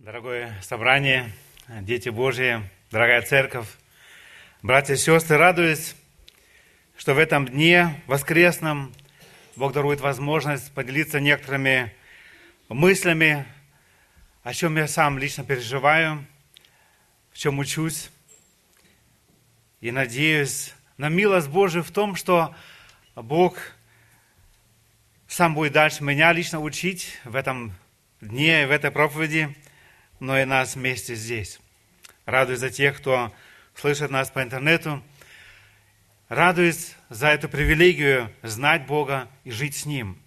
Дорогое 0.00 0.58
собрание, 0.62 1.30
дети 1.82 2.08
Божьи, 2.08 2.62
дорогая 2.90 3.20
церковь, 3.20 3.66
братья 4.62 4.94
и 4.94 4.96
сестры, 4.96 5.36
радуюсь, 5.36 5.94
что 6.96 7.12
в 7.12 7.18
этом 7.18 7.46
дне 7.46 8.02
воскресном 8.06 8.94
Бог 9.56 9.74
дарует 9.74 10.00
возможность 10.00 10.72
поделиться 10.72 11.20
некоторыми 11.20 11.94
мыслями, 12.70 13.44
о 14.42 14.54
чем 14.54 14.78
я 14.78 14.88
сам 14.88 15.18
лично 15.18 15.44
переживаю, 15.44 16.24
в 17.30 17.36
чем 17.36 17.58
учусь. 17.58 18.10
И 19.82 19.90
надеюсь 19.90 20.72
на 20.96 21.10
милость 21.10 21.50
Божию 21.50 21.84
в 21.84 21.90
том, 21.90 22.16
что 22.16 22.54
Бог 23.14 23.58
сам 25.28 25.54
будет 25.54 25.74
дальше 25.74 26.02
меня 26.02 26.32
лично 26.32 26.58
учить 26.58 27.20
в 27.24 27.36
этом 27.36 27.74
дне, 28.22 28.66
в 28.66 28.70
этой 28.70 28.90
проповеди– 28.90 29.54
но 30.20 30.38
и 30.38 30.44
нас 30.44 30.76
вместе 30.76 31.14
здесь. 31.14 31.58
Радуюсь 32.26 32.60
за 32.60 32.70
тех, 32.70 32.98
кто 32.98 33.34
слышит 33.74 34.10
нас 34.10 34.30
по 34.30 34.42
интернету. 34.42 35.02
Радуюсь 36.28 36.94
за 37.08 37.28
эту 37.28 37.48
привилегию 37.48 38.30
знать 38.42 38.86
Бога 38.86 39.28
и 39.42 39.50
жить 39.50 39.76
с 39.76 39.86
Ним. 39.86 40.20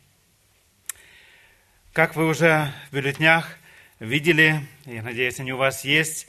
Как 1.94 2.16
вы 2.16 2.28
уже 2.28 2.74
в 2.90 2.96
бюллетнях 2.96 3.58
видели, 4.00 4.60
я 4.86 5.04
надеюсь, 5.04 5.40
они 5.40 5.54
у 5.54 5.58
вас 5.58 5.86
есть, 5.86 6.28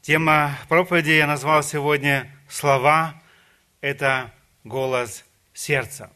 тема 0.00 0.56
проповеди 0.68 1.10
я 1.10 1.26
назвал 1.26 1.62
сегодня 1.62 2.30
«Слова– 2.48 3.20
это 3.80 4.32
голос 4.64 5.24
сердца». 5.52 6.10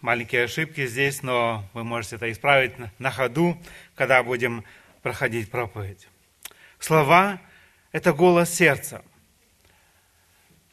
Маленькие 0.00 0.44
ошибки 0.44 0.86
здесь, 0.86 1.22
но 1.22 1.64
вы 1.74 1.84
можете 1.84 2.16
это 2.16 2.30
исправить 2.30 2.72
на 2.98 3.10
ходу, 3.10 3.60
когда 3.94 4.22
будем 4.22 4.64
проходить 5.02 5.50
проповедь. 5.50 6.08
Слова– 6.78 7.40
это 7.92 8.12
голос 8.12 8.52
сердца. 8.52 9.02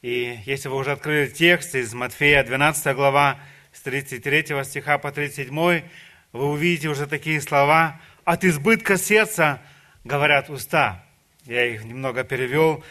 И 0.02 0.40
если 0.46 0.70
вы 0.70 0.78
уже 0.78 0.92
открыли 0.92 1.28
текст 1.28 1.76
из 1.76 1.94
Матфея, 1.94 2.44
12 2.44 2.96
глава, 2.96 3.40
с 3.74 3.82
33 3.82 4.64
стиха 4.64 4.98
по 4.98 5.12
37, 5.12 5.84
вы 6.32 6.46
увидите 6.46 6.88
уже 6.88 7.08
такие 7.08 7.42
слова 7.42 8.00
«От 8.24 8.44
избытка 8.44 8.98
сердца 8.98 9.62
говорят 10.04 10.50
уста». 10.50 11.04
Я 11.46 11.66
их 11.66 11.84
немного 11.84 12.24
перевел 12.24 12.84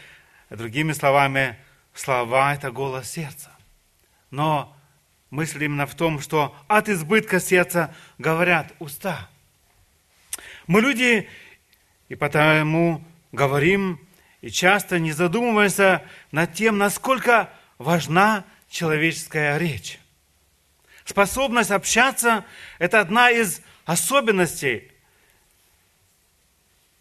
другими 0.50 0.92
словами. 0.92 1.58
Слова– 1.94 2.54
это 2.56 2.70
голос 2.70 3.10
сердца. 3.10 3.50
Но 4.30 4.75
мысль 5.30 5.64
именно 5.64 5.86
в 5.86 5.94
том, 5.94 6.20
что 6.20 6.56
от 6.68 6.88
избытка 6.88 7.40
сердца 7.40 7.94
говорят 8.18 8.72
уста. 8.78 9.28
Мы 10.66 10.80
люди, 10.80 11.28
и 12.08 12.14
потому 12.14 13.04
говорим, 13.32 14.00
и 14.40 14.50
часто 14.50 14.98
не 14.98 15.12
задумываемся 15.12 16.02
над 16.32 16.54
тем, 16.54 16.78
насколько 16.78 17.50
важна 17.78 18.44
человеческая 18.68 19.58
речь. 19.58 19.98
Способность 21.04 21.70
общаться– 21.70 22.44
это 22.78 23.00
одна 23.00 23.30
из 23.30 23.60
особенностей, 23.84 24.90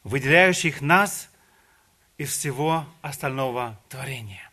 выделяющих 0.03 0.81
нас 0.81 1.29
из 2.17 2.29
всего 2.29 2.85
остального 3.01 3.79
творения. 3.89 4.49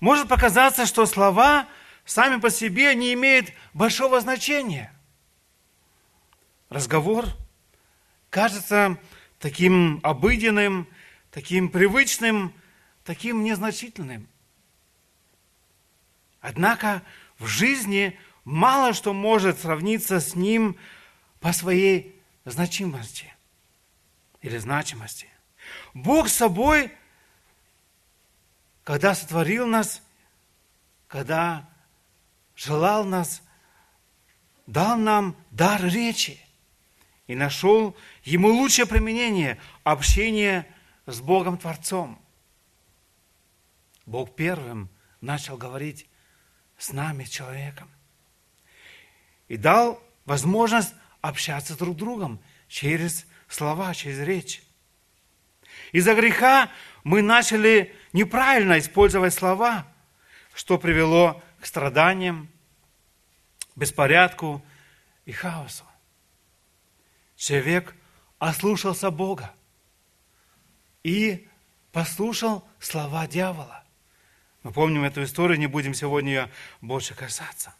Может 0.00 0.28
показаться, 0.28 0.84
что 0.84 1.06
слова 1.06 1.66
сами 2.06 2.40
по 2.40 2.48
себе 2.48 2.94
не 2.94 3.12
имеют 3.12 3.52
большого 3.74 4.20
значения. 4.20 4.92
Разговор 6.70 7.26
кажется 8.30 8.98
таким 9.38 10.00
обыденным, 10.02 10.88
таким 11.30 11.68
привычным, 11.68 12.54
таким 13.04 13.44
незначительным. 13.44 14.28
Однако 16.40 17.02
в 17.38 17.46
жизни 17.46 18.18
мало 18.44 18.94
что 18.94 19.12
может 19.12 19.60
сравниться 19.60 20.20
с 20.20 20.34
ним 20.34 20.76
по 21.40 21.52
своей 21.52 22.20
значимости 22.44 23.34
или 24.40 24.58
значимости. 24.58 25.28
Бог 25.92 26.28
собой, 26.28 26.92
когда 28.84 29.14
сотворил 29.14 29.66
нас, 29.66 30.02
когда 31.08 31.68
желал 32.56 33.04
нас, 33.04 33.42
дал 34.66 34.96
нам 34.96 35.36
дар 35.50 35.84
речи 35.84 36.40
и 37.26 37.34
нашел 37.34 37.96
ему 38.24 38.48
лучшее 38.48 38.86
применение– 38.86 39.60
общение 39.84 40.66
с 41.04 41.20
Богом 41.20 41.58
Творцом. 41.58 42.20
Бог 44.06 44.34
первым 44.34 44.88
начал 45.20 45.56
говорить 45.56 46.08
с 46.78 46.92
нами, 46.92 47.24
человеком. 47.24 47.88
И 49.48 49.56
дал 49.56 50.02
возможность 50.24 50.94
общаться 51.20 51.76
друг 51.76 51.96
с 51.96 51.98
другом 51.98 52.40
через 52.68 53.26
слова, 53.48 53.94
через 53.94 54.20
речь. 54.20 54.62
Из-за 55.92 56.14
греха 56.14 56.70
мы 57.04 57.22
начали 57.22 57.94
неправильно 58.12 58.78
использовать 58.78 59.34
слова, 59.34 59.86
что 60.54 60.78
привело 60.78 61.42
к 61.66 61.68
страданиям, 61.68 62.48
беспорядку 63.74 64.64
и 65.24 65.32
хаосу. 65.32 65.82
Человек 67.34 67.92
ослушался 68.38 69.10
Бога 69.10 69.52
и 71.02 71.48
послушал 71.90 72.64
слова 72.78 73.26
дьявола. 73.26 73.82
Мы 74.62 74.70
помним 74.70 75.02
эту 75.02 75.24
историю, 75.24 75.58
не 75.58 75.66
будем 75.66 75.92
сегодня 75.92 76.30
ее 76.30 76.50
больше 76.80 77.16
касаться. 77.16 77.74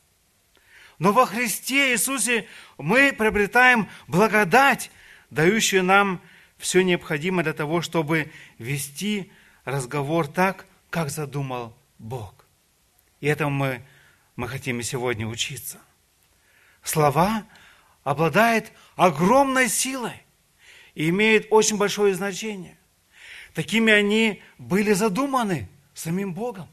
Но 0.98 1.12
во 1.12 1.24
Христе 1.24 1.92
Иисусе 1.92 2.48
мы 2.78 3.12
приобретаем 3.12 3.88
благодать, 4.08 4.90
дающую 5.30 5.84
нам 5.84 6.20
все 6.58 6.82
необходимое 6.82 7.44
для 7.44 7.52
того, 7.52 7.82
чтобы 7.82 8.32
вести 8.58 9.30
разговор 9.64 10.26
так, 10.26 10.66
как 10.90 11.08
задумал 11.08 11.72
Бог. 12.00 12.45
И 13.20 13.26
этому 13.26 13.50
мы, 13.50 13.86
мы 14.36 14.48
хотим 14.48 14.80
и 14.80 14.82
сегодня 14.82 15.26
учиться. 15.26 15.80
Слова 16.82 17.44
обладают 18.04 18.70
огромной 18.94 19.68
силой 19.68 20.22
и 20.94 21.08
имеют 21.08 21.46
очень 21.50 21.76
большое 21.76 22.14
значение. 22.14 22.78
Такими 23.54 23.92
они 23.92 24.42
были 24.58 24.92
задуманы 24.92 25.68
самим 25.94 26.34
Богом. 26.34 26.68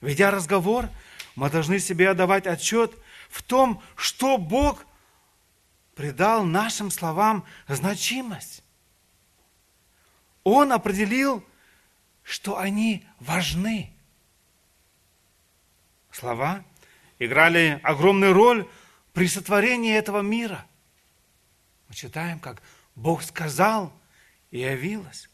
Ведя 0.00 0.30
разговор, 0.30 0.88
мы 1.34 1.50
должны 1.50 1.78
себе 1.78 2.10
отдавать 2.10 2.46
отчет 2.46 2.92
в 3.28 3.42
том, 3.42 3.82
что 3.96 4.38
Бог 4.38 4.86
придал 5.94 6.44
нашим 6.44 6.90
словам 6.90 7.44
значимость. 7.68 8.62
Он 10.44 10.72
определил, 10.72 11.44
что 12.22 12.56
они 12.56 13.04
важны 13.18 13.92
слова 16.20 16.62
играли 17.18 17.80
огромную 17.82 18.32
роль 18.32 18.68
при 19.12 19.26
сотворении 19.26 19.94
этого 19.94 20.20
мира. 20.20 20.66
Мы 21.88 21.94
читаем, 21.94 22.38
как 22.38 22.62
Бог 22.94 23.22
сказал 23.22 23.92
и 24.50 24.58
явилось. 24.58 25.28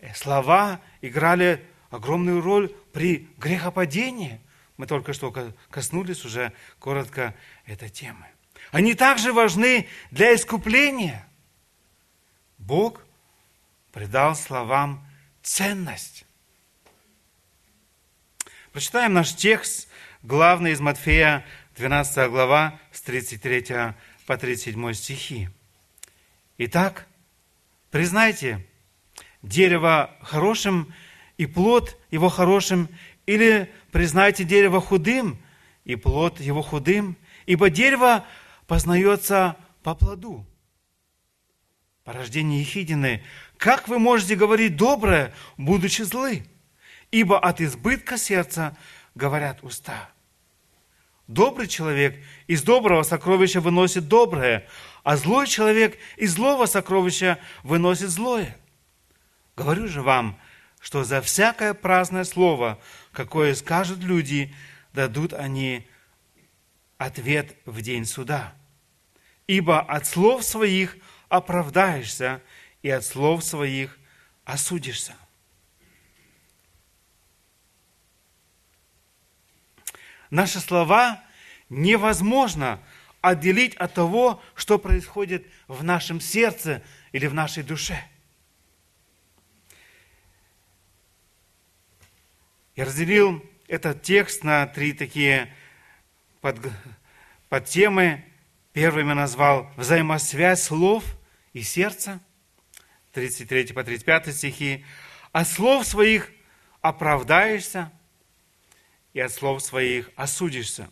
Э, 0.00 0.12
слова 0.14 0.80
играли 1.00 1.64
огромную 1.90 2.40
роль 2.40 2.68
при 2.92 3.28
грехопадении. 3.38 4.40
Мы 4.76 4.86
только 4.86 5.12
что 5.12 5.32
коснулись 5.70 6.24
уже 6.24 6.52
коротко 6.78 7.34
этой 7.64 7.88
темы. 7.88 8.26
Они 8.70 8.94
также 8.94 9.32
важны 9.32 9.88
для 10.10 10.34
искупления. 10.34 11.26
Бог 12.58 13.02
придал 13.92 14.36
словам 14.36 15.04
ценность. 15.42 16.27
Прочитаем 18.72 19.14
наш 19.14 19.34
текст, 19.34 19.88
главный 20.22 20.72
из 20.72 20.80
Матфея, 20.80 21.44
12 21.76 22.30
глава, 22.30 22.78
с 22.92 23.00
33 23.00 23.94
по 24.26 24.36
37 24.36 24.92
стихи. 24.92 25.48
Итак, 26.58 27.06
признайте 27.90 28.66
дерево 29.42 30.14
хорошим 30.20 30.92
и 31.38 31.46
плод 31.46 31.96
его 32.10 32.28
хорошим, 32.28 32.90
или 33.24 33.72
признайте 33.90 34.44
дерево 34.44 34.82
худым 34.82 35.38
и 35.84 35.96
плод 35.96 36.38
его 36.38 36.60
худым, 36.60 37.16
ибо 37.46 37.70
дерево 37.70 38.26
познается 38.66 39.56
по 39.82 39.94
плоду. 39.94 40.44
Порождение 42.04 42.60
Ехидины, 42.60 43.24
как 43.56 43.88
вы 43.88 43.98
можете 43.98 44.36
говорить 44.36 44.76
доброе, 44.76 45.34
будучи 45.56 46.02
злы? 46.02 46.44
Ибо 47.10 47.38
от 47.38 47.60
избытка 47.60 48.18
сердца 48.18 48.76
говорят 49.14 49.62
уста. 49.62 50.10
добрый 51.26 51.66
человек 51.66 52.16
из 52.46 52.62
доброго 52.62 53.02
сокровища 53.02 53.60
выносит 53.60 54.08
доброе, 54.08 54.66
а 55.04 55.16
злой 55.16 55.46
человек 55.46 55.98
из 56.16 56.34
злого 56.34 56.66
сокровища 56.66 57.38
выносит 57.62 58.08
злое. 58.08 58.56
Говорю 59.56 59.88
же 59.88 60.02
вам, 60.02 60.38
что 60.80 61.04
за 61.04 61.20
всякое 61.20 61.74
праздное 61.74 62.24
слово, 62.24 62.78
какое 63.12 63.54
скажут 63.54 63.98
люди, 63.98 64.54
дадут 64.92 65.32
они 65.32 65.86
ответ 66.96 67.56
в 67.64 67.80
день 67.82 68.04
суда. 68.04 68.54
Ибо 69.46 69.80
от 69.80 70.06
слов 70.06 70.44
своих 70.44 70.96
оправдаешься, 71.28 72.42
и 72.82 72.90
от 72.90 73.04
слов 73.04 73.44
своих 73.44 73.98
осудишься. 74.44 75.14
Наши 80.30 80.60
слова 80.60 81.22
невозможно 81.68 82.80
отделить 83.20 83.74
от 83.76 83.94
того, 83.94 84.42
что 84.54 84.78
происходит 84.78 85.46
в 85.66 85.82
нашем 85.82 86.20
сердце 86.20 86.82
или 87.12 87.26
в 87.26 87.34
нашей 87.34 87.62
душе. 87.62 88.02
Я 92.76 92.84
разделил 92.84 93.44
этот 93.66 94.02
текст 94.02 94.44
на 94.44 94.66
три 94.66 94.92
такие 94.92 95.52
под, 96.40 96.58
под 97.48 97.64
темы. 97.64 98.24
Первым 98.72 99.08
я 99.08 99.14
назвал 99.14 99.72
«Взаимосвязь 99.76 100.62
слов 100.62 101.04
и 101.52 101.62
сердца», 101.62 102.20
33 103.14 103.72
по 103.72 103.82
35 103.82 104.32
стихи. 104.34 104.84
«От 105.32 105.48
слов 105.48 105.86
своих 105.86 106.30
оправдаешься, 106.80 107.90
и 109.12 109.20
от 109.20 109.32
слов 109.32 109.62
своих 109.62 110.10
осудишься». 110.16 110.88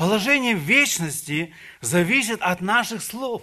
Положение 0.00 0.54
вечности 0.54 1.54
зависит 1.82 2.40
от 2.40 2.62
наших 2.62 3.02
слов. 3.02 3.42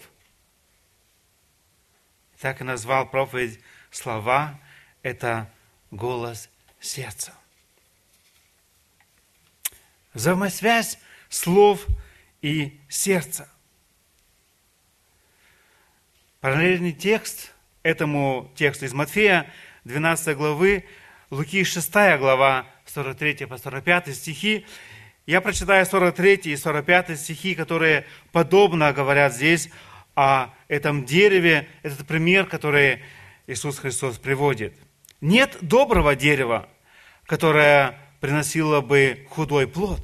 Так 2.39 2.62
и 2.62 2.63
назвал 2.63 3.07
проповедь 3.07 3.59
«Слова– 3.92 4.59
это 5.04 5.54
голос 5.92 6.50
сердца». 6.80 7.31
Взаимосвязь 10.15 10.98
слов 11.30 11.86
и 12.42 12.80
сердца. 12.89 13.48
Параллельный 16.42 16.94
текст 16.94 17.53
этому 17.83 18.51
тексту 18.56 18.86
из 18.86 18.94
Матфея, 18.94 19.53
12 19.83 20.36
главы, 20.36 20.86
Луки 21.30 21.63
6 21.63 21.92
глава, 22.18 22.65
43 22.89 23.45
по 23.45 23.57
45 23.57 24.16
стихи. 24.16 24.66
Я 25.25 25.42
прочитаю 25.42 25.86
43 25.86 26.51
и 26.51 26.56
45 26.56 27.19
стихи, 27.19 27.56
которые 27.56 28.06
подобно 28.31 28.94
говорят 28.94 29.34
здесь 29.34 29.69
о 30.16 30.54
этом 30.68 31.06
дереве. 31.06 31.68
Этот 31.84 32.07
пример, 32.07 32.45
который 32.45 33.01
Иисус 33.45 33.80
Христос 33.80 34.18
приводит. 34.18 34.74
Нет 35.22 35.57
доброго 35.62 36.16
дерева, 36.16 36.69
которое 37.25 38.00
приносило 38.19 38.81
бы 38.81 39.25
худой 39.30 39.68
плод. 39.68 40.01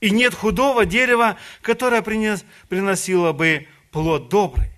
И 0.00 0.10
нет 0.10 0.34
худого 0.34 0.84
дерева, 0.84 1.38
которое 1.62 2.02
приносило 2.02 3.32
бы 3.32 3.66
плод 3.90 4.28
добрый. 4.28 4.70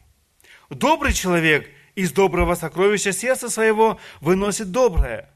Добрый 0.70 1.12
человек 1.12 1.68
из 1.94 2.12
доброго 2.12 2.54
сокровища 2.54 3.12
сердца 3.12 3.48
своего 3.48 3.98
выносит 4.20 4.70
доброе, 4.70 5.30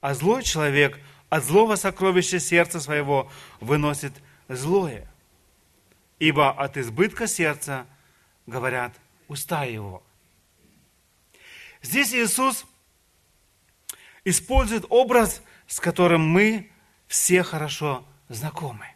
а 0.00 0.14
злой 0.14 0.42
человек 0.42 0.98
от 1.28 1.44
злого 1.44 1.76
сокровища 1.76 2.38
сердца 2.38 2.80
своего 2.80 3.30
выносит 3.60 4.12
злое. 4.48 5.08
Ибо 6.18 6.50
от 6.50 6.76
избытка 6.76 7.26
сердца 7.26 7.86
говорят 8.46 8.92
уста 9.28 9.64
его. 9.64 10.02
Здесь 11.82 12.14
Иисус 12.14 12.64
использует 14.24 14.84
образ, 14.88 15.42
с 15.66 15.78
которым 15.78 16.26
мы 16.26 16.70
все 17.06 17.42
хорошо 17.42 18.06
знакомы. 18.28 18.86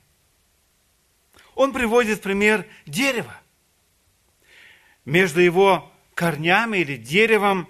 Он 1.54 1.72
приводит 1.72 2.22
пример 2.22 2.66
дерева. 2.86 3.36
Между 5.04 5.40
его 5.40 5.92
корнями 6.14 6.78
или 6.78 6.96
деревом 6.96 7.68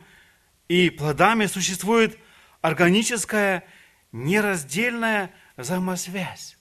и 0.69 0.91
плодами 0.91 1.47
существует 1.47 2.19
органическая 2.61 3.65
нераздельная 4.13 5.33
взаимосвязь. 5.57 6.57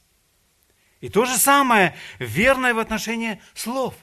И 1.01 1.09
то 1.09 1.25
же 1.25 1.37
самое 1.37 1.95
верное 2.19 2.73
в 2.73 2.79
отношении 2.79 3.41
слов. 3.53 3.95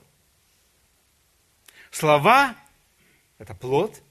Слова– 1.91 2.55
это 3.39 3.55
плод, 3.55 4.03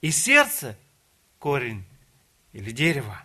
и 0.00 0.10
сердце– 0.10 0.78
корень 1.38 1.84
или 2.52 2.70
дерево. 2.70 3.22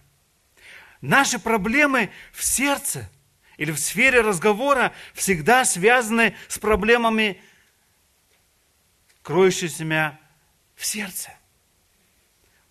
Наши 1.00 1.40
проблемы 1.40 2.12
в 2.32 2.44
сердце 2.44 3.10
или 3.58 3.72
в 3.72 3.80
сфере 3.80 4.22
разговора 4.22 4.94
всегда 5.14 5.66
связаны 5.66 6.36
с 6.48 6.60
проблемами, 6.60 7.42
кроющимися 9.22 10.20
в 10.76 10.86
сердце. 10.86 11.32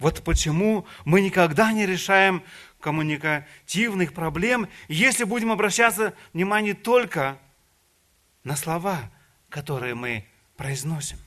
Вот 0.01 0.25
почему 0.25 0.87
мы 1.05 1.21
никогда 1.21 1.73
не 1.73 1.87
решаем 1.87 2.43
коммуникативных 2.81 4.15
проблем, 4.15 4.69
если 4.89 5.25
будем 5.25 5.53
обращаться 5.53 6.15
внимание 6.33 6.73
только 6.73 7.39
на 8.43 8.57
слова, 8.57 9.11
которые 9.51 9.95
мы 9.95 10.27
произносим. 10.57 11.19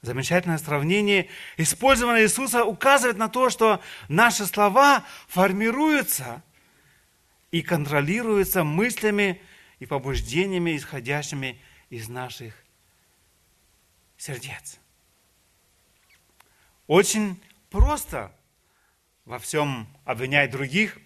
Замечательное 0.00 0.58
сравнение. 0.58 1.28
Использование 1.56 2.24
Иисуса 2.24 2.64
указывает 2.64 3.18
на 3.18 3.28
то, 3.28 3.50
что 3.50 3.82
наши 4.08 4.46
слова 4.46 5.04
формируются 5.26 6.44
и 7.50 7.62
контролируются 7.62 8.62
мыслями 8.62 9.42
и 9.80 9.86
побуждениями, 9.86 10.76
исходящими 10.76 11.60
из 11.90 12.08
наших 12.08 12.54
сердец. 14.16 14.78
Очень 16.86 17.42
просто 17.70 18.32
во 19.24 19.38
всем 19.38 19.88
обвинять 20.04 20.50
других. 20.50 20.98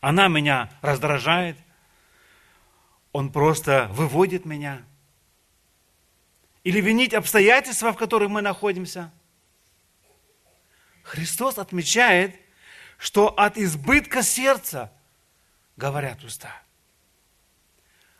Она 0.00 0.28
меня 0.28 0.70
раздражает. 0.82 1.56
Он 3.12 3.30
просто 3.30 3.88
выводит 3.92 4.44
меня. 4.44 4.82
Или 6.64 6.80
винить 6.80 7.14
обстоятельства, 7.14 7.92
в 7.92 7.96
которых 7.96 8.30
мы 8.30 8.42
находимся. 8.42 9.12
Христос 11.02 11.58
отмечает, 11.58 12.34
что 12.98 13.28
от 13.28 13.58
избытка 13.58 14.22
сердца 14.22 14.92
говорят 15.76 16.24
уста. 16.24 16.62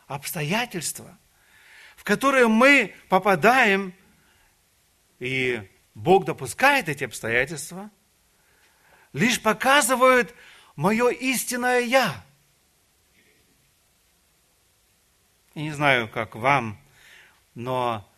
Обстоятельства, 0.06 1.18
в 1.96 2.04
которые 2.04 2.46
мы 2.46 2.94
попадаем, 3.08 3.94
и 5.18 5.68
Бог 5.94 6.24
допускает 6.24 6.88
эти 6.88 7.04
обстоятельства, 7.04 7.90
лишь 9.12 9.40
показывают 9.40 10.34
мое 10.76 11.10
истинное 11.10 11.80
«я». 11.80 12.24
Я 15.54 15.62
не 15.62 15.70
знаю, 15.70 16.08
как 16.08 16.34
вам, 16.34 16.80
но 17.54 18.10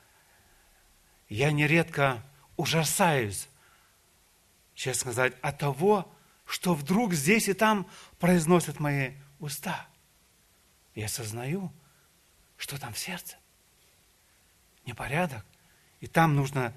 я 1.28 1.52
нередко 1.52 2.22
ужасаюсь, 2.56 3.48
честно 4.74 5.12
сказать, 5.12 5.34
от 5.42 5.58
того, 5.58 6.10
что 6.46 6.72
вдруг 6.74 7.12
здесь 7.12 7.48
и 7.48 7.52
там 7.52 7.90
произносят 8.18 8.80
мои 8.80 9.12
уста. 9.38 9.86
Я 10.94 11.06
осознаю, 11.06 11.70
что 12.56 12.80
там 12.80 12.94
в 12.94 12.98
сердце. 12.98 13.36
Непорядок. 14.86 15.44
И 16.00 16.06
там 16.06 16.36
нужно 16.36 16.72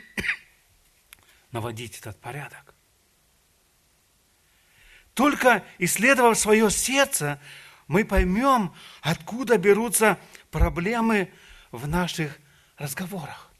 наводить 1.52 1.98
этот 1.98 2.20
порядок. 2.20 2.74
Только 5.14 5.64
исследовав 5.78 6.38
свое 6.38 6.70
сердце, 6.70 7.40
мы 7.88 8.04
поймем, 8.04 8.72
откуда 9.00 9.58
берутся 9.58 10.18
проблемы 10.50 11.32
в 11.72 11.88
наших 11.88 12.38
разговорах. 12.76 13.50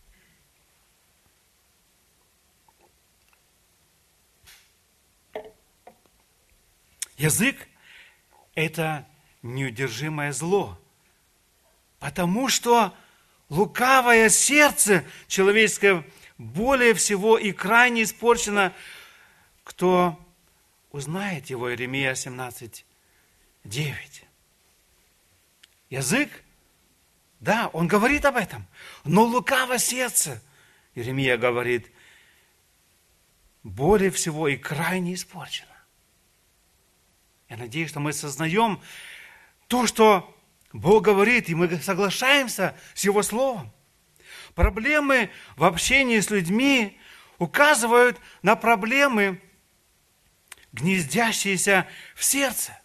Язык– 7.17 7.69
это 8.55 9.05
неудержимое 9.43 10.33
зло, 10.33 10.79
потому 11.99 12.49
что 12.49 12.95
лукавое 13.49 14.29
сердце 14.29 15.05
человеческое 15.27 16.05
более 16.39 16.95
всего 16.95 17.37
и 17.37 17.53
крайне 17.53 18.05
испорчено, 18.05 18.73
кто 19.65 20.19
узнает 20.91 21.47
его. 21.47 21.71
Иеремия 21.71 22.15
17, 22.15 22.87
9. 23.65 24.25
Язык, 25.91 26.31
да, 27.41 27.69
он 27.73 27.89
говорит 27.89 28.25
об 28.25 28.37
этом, 28.37 28.67
но 29.05 29.25
лукаво 29.25 29.79
сердце, 29.79 30.43
Иеремия 30.95 31.37
говорит, 31.37 31.91
более 33.63 34.11
всего 34.11 34.49
и 34.49 34.57
крайне 34.57 35.15
испорчено. 35.15 35.69
Я 37.49 37.57
надеюсь, 37.57 37.91
что 37.91 38.01
мы 38.01 38.13
сознаем 38.13 38.81
то, 39.67 39.87
что 39.87 40.35
Бог 40.73 41.05
говорит, 41.05 41.49
и 41.49 41.55
мы 41.55 41.69
соглашаемся 41.81 42.77
с 42.95 43.05
Его 43.05 43.23
Словом. 43.23 43.73
Проблемы 44.59 45.31
в 45.55 45.63
общении 45.63 46.19
с 46.19 46.31
людьми 46.31 46.99
указывают 47.39 48.19
на 48.43 48.57
проблемы, 48.57 49.41
гнездящиеся 50.73 51.87
в 52.17 52.25
сердце. 52.25 52.77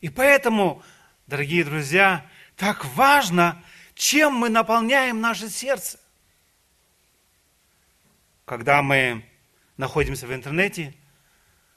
И 0.00 0.08
поэтому, 0.08 0.82
дорогие 1.28 1.62
друзья, 1.62 2.28
так 2.56 2.84
важно, 2.96 3.62
чем 3.94 4.34
мы 4.34 4.48
наполняем 4.48 5.20
наше 5.20 5.48
сердце. 5.48 6.00
Когда 8.44 8.82
мы 8.82 9.24
находимся 9.76 10.26
в 10.26 10.34
интернете, 10.34 10.96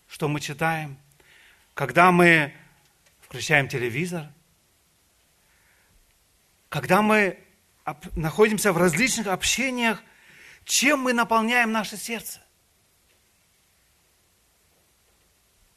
что 0.10 0.28
мы 0.28 0.40
читаем, 0.40 0.98
когда 1.76 2.12
мы 2.12 2.52
включаем 3.22 3.68
телевизор, 3.68 4.32
когда 6.70 7.04
мы 7.04 7.43
находимся 8.16 8.72
в 8.72 8.78
различных 8.78 9.28
общениях, 9.28 10.02
чем 10.66 11.02
мы 11.02 11.14
наполняем 11.14 11.72
наше 11.72 11.98
сердце? 11.98 12.42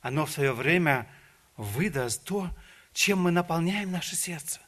Оно 0.01 0.25
в 0.27 0.31
свое 0.31 0.53
время 0.53 1.09
выдаст 1.57 2.25
то, 2.25 2.51
чем 2.93 3.21
мы 3.23 3.31
наполняем 3.31 3.91
наше 3.91 4.15
сердце. 4.15 4.61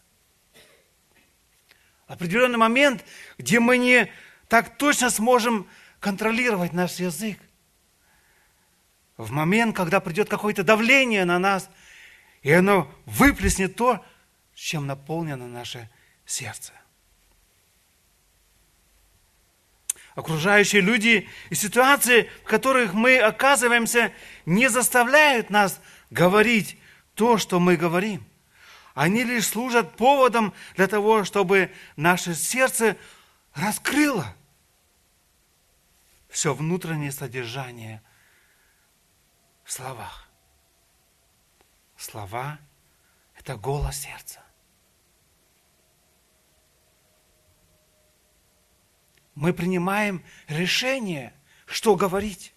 Определенный 2.06 2.58
момент, 2.58 3.04
где 3.36 3.60
мы 3.60 3.78
не 3.78 4.10
так 4.48 4.76
точно 4.78 5.10
сможем 5.10 5.68
контролировать 6.00 6.72
наш 6.72 6.94
язык. 6.96 7.38
В 9.16 9.30
момент, 9.30 9.76
когда 9.76 10.00
придет 10.00 10.28
какое-то 10.28 10.64
давление 10.64 11.24
на 11.24 11.38
нас, 11.38 11.70
и 12.42 12.50
оно 12.52 12.92
выплеснет 13.04 13.76
то, 13.76 14.04
чем 14.54 14.86
наполнено 14.86 15.46
наше 15.46 15.88
сердце. 16.24 16.72
Окружающие 20.18 20.82
люди 20.82 21.28
и 21.48 21.54
ситуации, 21.54 22.28
в 22.42 22.48
которых 22.48 22.92
мы 22.92 23.20
оказываемся, 23.20 24.12
не 24.46 24.68
заставляют 24.68 25.48
нас 25.48 25.80
говорить 26.10 26.76
то, 27.14 27.38
что 27.38 27.60
мы 27.60 27.76
говорим. 27.76 28.26
Они 28.94 29.22
лишь 29.22 29.46
служат 29.46 29.96
поводом 29.96 30.52
для 30.74 30.88
того, 30.88 31.22
чтобы 31.22 31.70
наше 31.94 32.34
сердце 32.34 32.96
раскрыло 33.54 34.34
все 36.28 36.52
внутреннее 36.52 37.12
содержание 37.12 38.02
в 39.62 39.70
словах. 39.70 40.28
Слова– 41.96 42.58
это 43.38 43.54
голос 43.56 43.98
сердца. 43.98 44.42
Мы 49.38 49.52
принимаем 49.52 50.24
решение, 50.48 51.32
что 51.64 51.94
говорить. 51.94 52.52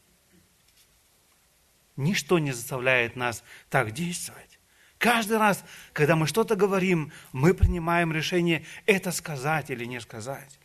Ничто 1.95 2.39
не 2.39 2.53
заставляет 2.53 3.15
нас 3.15 3.43
так 3.69 3.91
действовать. 3.91 4.57
Каждый 4.97 5.37
раз, 5.37 5.63
когда 5.93 6.15
мы 6.15 6.25
что-то 6.25 6.55
говорим, 6.55 7.11
мы 7.33 7.53
принимаем 7.53 8.11
решение 8.11 8.65
это 8.87 9.11
сказать 9.11 9.69
или 9.69 9.85
не 9.85 10.01
сказать. 10.01 10.59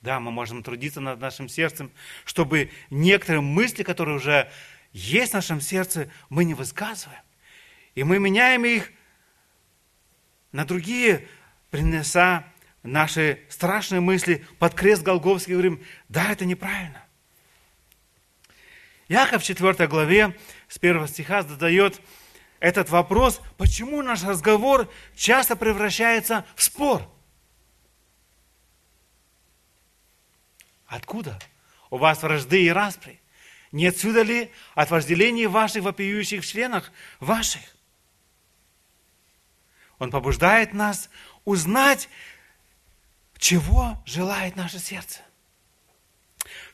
Да, 0.00 0.18
мы 0.18 0.32
можем 0.32 0.64
трудиться 0.64 1.00
над 1.00 1.20
нашим 1.20 1.48
сердцем, 1.48 1.92
чтобы 2.24 2.72
некоторые 2.90 3.40
мысли, 3.40 3.84
которые 3.84 4.16
уже 4.16 4.50
есть 4.90 5.30
в 5.30 5.34
нашем 5.34 5.60
сердце, 5.60 6.10
мы 6.28 6.42
не 6.42 6.54
высказываем. 6.54 7.22
И 7.94 8.02
мы 8.02 8.18
меняем 8.18 8.64
их 8.64 8.90
на 10.50 10.64
другие, 10.64 11.28
принеся 11.70 12.52
наши 12.86 13.40
страшные 13.48 14.00
мысли 14.00 14.46
под 14.58 14.74
крест 14.74 15.02
Голговский, 15.02 15.52
говорим, 15.52 15.84
да, 16.08 16.32
это 16.32 16.44
неправильно. 16.44 17.02
Яков 19.08 19.42
в 19.42 19.46
4 19.46 19.86
главе 19.86 20.36
с 20.68 20.78
1 20.78 21.06
стиха 21.08 21.42
задает 21.42 22.00
этот 22.58 22.88
вопрос, 22.90 23.40
почему 23.56 24.02
наш 24.02 24.24
разговор 24.24 24.90
часто 25.14 25.56
превращается 25.56 26.44
в 26.54 26.62
спор– 26.62 27.08
Откуда? 30.86 31.38
У 31.90 31.98
вас 31.98 32.22
вражды 32.22 32.64
и 32.64 32.70
распри. 32.70 33.20
Не 33.72 33.86
отсюда 33.86 34.22
ли 34.22 34.50
от 34.74 34.90
вожделений 34.90 35.46
ваших 35.46 35.82
вопиющих 35.82 36.46
членах 36.46 36.92
ваших? 37.20 37.62
Он 39.98 40.10
побуждает 40.10 40.72
нас 40.72 41.10
узнать, 41.44 42.08
чего 43.38 44.02
желает 44.06 44.56
наше 44.56 44.78
сердце. 44.78 45.20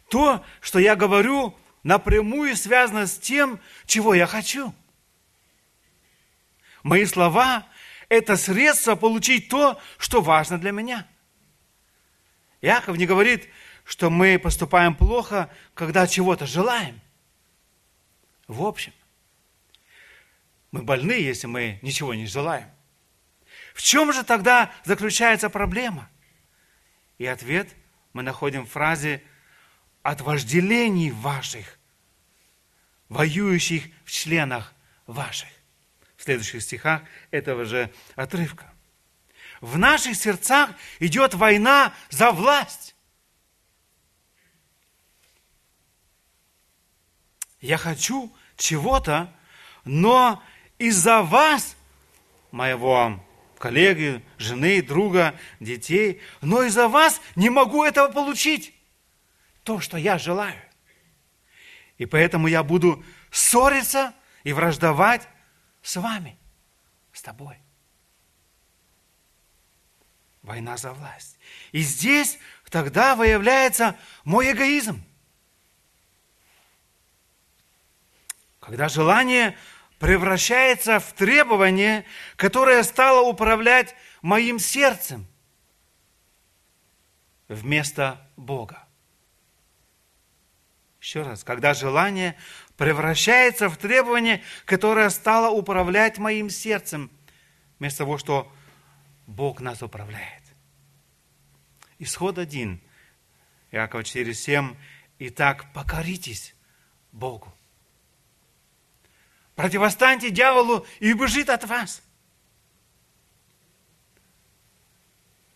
То, 0.09 0.45
что 0.61 0.79
я 0.79 0.97
говорю, 0.97 1.57
напрямую 1.83 2.57
связано 2.57 3.07
с 3.07 3.19
тем, 3.19 3.61
чего 3.87 4.15
я 4.15 4.27
хочу. 4.27 4.75
Мои 6.83 7.05
слова– 7.05 7.67
это 8.09 8.37
средство 8.37 8.97
получить 8.97 9.49
то, 9.49 9.81
что 9.99 10.21
важно 10.21 10.59
для 10.59 10.73
меня. 10.73 11.07
Яков 12.61 12.97
не 12.97 13.07
говорит– 13.07 13.49
что 13.85 14.11
мы 14.11 14.39
поступаем 14.39 14.95
плохо, 14.95 15.51
когда 15.75 16.07
чего-то 16.07 16.47
желаем. 16.47 17.01
В 18.47 18.63
общем, 18.63 18.93
мы 20.71 20.83
больны, 20.83 21.13
если 21.13 21.47
мы 21.47 21.79
ничего 21.83 22.15
не 22.15 22.27
желаем. 22.27 22.69
В 23.75 23.83
чем 23.83 24.13
же 24.13 24.23
тогда 24.23 24.73
заключается 24.85 25.51
проблема? 25.51 26.09
И 27.23 27.27
ответ 27.27 27.69
мы 28.15 28.25
находим 28.25 28.67
в 28.67 28.71
фразе 28.71 29.23
«от 30.03 30.23
вожделений 30.23 31.13
ваших, 31.13 31.79
воюющих 33.09 33.85
в 34.05 34.11
членах 34.11 34.75
ваших». 35.07 35.49
В 36.17 36.25
следующих 36.25 36.63
стихах 36.63 37.03
этого 37.31 37.65
же 37.65 37.95
отрывка. 38.17 38.73
В 39.61 39.79
наших 39.79 40.17
сердцах 40.17 40.71
идет 40.99 41.35
война 41.35 41.95
за 42.11 42.33
власть. 42.33 42.97
я 47.61 47.79
хочу 47.79 48.35
чего-то, 48.57 49.33
но 49.85 50.43
из-за 50.77 51.23
вас, 51.23 51.77
моего 52.51 53.25
коллеги, 53.63 54.21
жены, 54.39 54.83
друга, 54.83 55.39
детей, 55.61 56.21
но 56.41 56.65
из-за 56.65 56.89
вас 56.89 57.21
не 57.37 57.49
могу 57.49 57.85
этого 57.85 58.09
получить. 58.09 58.75
То, 59.63 59.79
что 59.79 59.97
я 59.97 60.19
желаю. 60.19 60.61
И 61.97 62.05
поэтому 62.05 62.49
я 62.49 62.65
буду 62.65 63.05
ссориться 63.31 64.15
и 64.43 64.53
враждовать 64.53 65.29
с 65.81 65.95
вами, 65.95 66.37
с 67.13 67.23
тобой. 67.23 67.57
Война 70.43 70.77
за 70.77 70.93
власть. 70.93 71.39
И 71.71 71.83
здесь 71.83 72.41
тогда 72.69 73.15
выявляется 73.15 73.97
мой 74.25 74.51
эгоизм– 74.51 75.01
Когда 78.63 78.89
желание 78.89 79.59
превращается 80.03 80.99
в 80.99 81.13
требование, 81.13 82.05
которое 82.35 82.83
стало 82.83 83.21
управлять 83.21 83.95
моим 84.21 84.59
сердцем 84.59 85.29
вместо 87.47 88.29
Бога. 88.37 88.85
Еще 91.01 91.23
раз, 91.23 91.45
когда 91.45 91.73
желание 91.73 92.37
превращается 92.77 93.69
в 93.69 93.77
требование, 93.77 94.43
которое 94.65 95.09
стало 95.09 95.51
управлять 95.51 96.19
моим 96.19 96.51
сердцем, 96.51 97.09
вместо 97.79 97.99
того, 97.99 98.19
что 98.19 98.53
Бог 99.29 99.61
нас 99.61 99.83
управляет. 99.85 100.43
Исход 102.01 102.39
один. 102.39 102.83
Иакова 103.71 104.01
4,7. 104.01 104.77
Итак, 105.21 105.73
покоритесь 105.73 106.57
Богу. 107.13 107.55
Противостаньте 109.63 110.31
дьяволу 110.31 110.85
и 110.99 111.13
убежит 111.13 111.49
от 111.49 111.63
вас. 111.63 112.03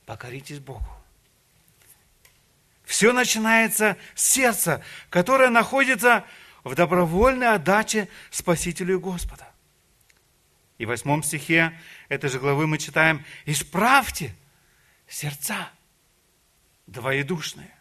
Покоритесь 0.04 0.60
Богу. 0.60 0.86
Все 2.84 3.12
начинается 3.12 3.96
с 4.14 4.22
сердца, 4.22 4.84
которое 5.10 5.50
находится 5.50 6.24
в 6.62 6.76
добровольной 6.76 7.52
отдаче 7.52 8.08
Спасителю 8.30 9.00
Господа. 9.00 9.52
И 10.78 10.84
в 10.84 10.90
восьмом 10.90 11.24
стихе 11.24 11.76
этой 12.08 12.30
же 12.30 12.38
главы 12.38 12.68
мы 12.68 12.78
читаем 12.78 13.24
«Исправьте 13.44 14.36
сердца 15.08 15.68
двоедушные». 16.86 17.74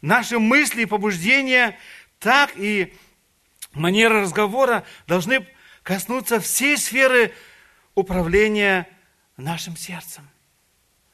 Наши 0.00 0.38
мысли 0.38 0.84
и 0.84 0.86
побуждения, 0.86 1.78
так 2.18 2.56
и 2.56 2.96
манера 3.72 4.22
разговора 4.22 4.84
должны 5.06 5.46
коснуться 5.82 6.40
всей 6.40 6.76
сферы 6.76 7.32
управления 7.94 8.88
нашим 9.36 9.76
сердцем. 9.76 10.28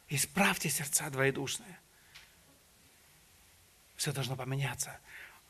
Исправьте 0.09 0.69
сердца 0.69 1.09
двоедушные. 1.11 1.79
Все 3.97 4.13
должно 4.13 4.37
поменяться. 4.37 4.99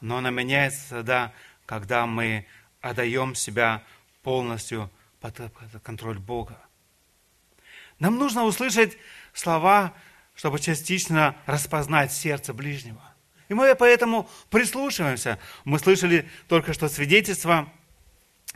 Но 0.01 0.19
оно 0.19 0.31
меняется 0.31 0.89
тогда, 0.91 1.33
когда 1.67 2.07
мы 2.07 2.47
отдаем 2.81 3.35
себя 3.35 3.83
полностью 4.23 4.91
под 5.21 5.41
контроль 5.83 6.19
Бога. 6.19 6.59
Нам 7.99 8.19
нужно 8.19 8.45
услышать 8.45 8.99
слова, 9.33 9.95
чтобы 10.35 10.59
частично 10.61 11.37
распознать 11.47 12.13
сердце 12.13 12.53
ближнего. 12.53 13.14
И 13.55 13.57
мы 13.57 13.73
поэтому 13.77 14.29
прислушиваемся. 14.51 15.39
Мы 15.65 15.79
слышали 15.79 16.29
только 16.49 16.73
что 16.73 16.89
свидетельство 16.89 17.73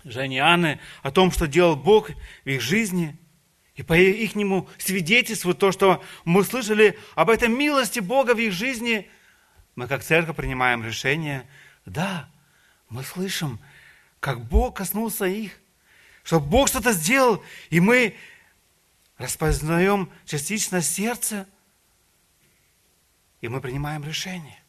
Жени 0.02 0.38
и 0.38 0.40
Анны 0.40 0.80
о 1.04 1.12
том, 1.12 1.30
что 1.30 1.46
делал 1.46 1.76
Бог 1.76 2.10
в 2.10 2.48
их 2.48 2.60
жизни. 2.60 3.16
И 3.76 3.84
по 3.84 3.96
их 3.96 4.32
свидетельству, 4.78 5.54
то, 5.54 5.70
что 5.70 6.02
мы 6.24 6.42
слышали 6.42 6.98
об 7.14 7.30
этой 7.30 7.48
милости 7.48 8.00
Бога 8.00 8.34
в 8.34 8.38
их 8.38 8.52
жизни, 8.52 9.08
мы 9.76 9.86
как 9.86 10.02
церковь 10.02 10.34
принимаем 10.34 10.84
решение, 10.84 11.48
да, 11.86 12.28
мы 12.88 13.04
слышим, 13.04 13.60
как 14.18 14.44
Бог 14.46 14.78
коснулся 14.78 15.26
их, 15.26 15.52
что 16.24 16.40
Бог 16.40 16.66
что-то 16.66 16.90
сделал, 16.90 17.40
и 17.70 17.78
мы 17.78 18.16
распознаем 19.16 20.10
частично 20.24 20.82
сердце, 20.82 21.46
и 23.40 23.46
мы 23.46 23.60
принимаем 23.60 24.02
решение. 24.04 24.60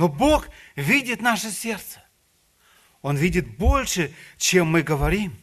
Но 0.00 0.08
Бог 0.08 0.48
видит 0.76 1.20
наше 1.20 1.50
сердце. 1.50 2.02
Он 3.02 3.18
видит 3.18 3.58
больше, 3.58 4.14
чем 4.38 4.68
мы 4.68 4.80
говорим. 4.80 5.38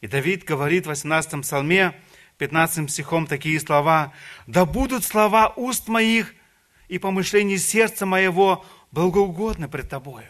И 0.00 0.06
Давид 0.06 0.44
говорит 0.44 0.84
в 0.84 0.90
18 0.90 1.42
псалме, 1.42 2.00
15 2.36 2.88
стихом 2.88 3.26
такие 3.26 3.58
слова. 3.58 4.12
«Да 4.46 4.64
будут 4.64 5.02
слова 5.02 5.52
уст 5.56 5.88
моих 5.88 6.32
и 6.86 6.98
помышления 6.98 7.58
сердца 7.58 8.06
моего 8.06 8.64
благоугодны 8.92 9.66
пред 9.66 9.90
Тобою». 9.90 10.28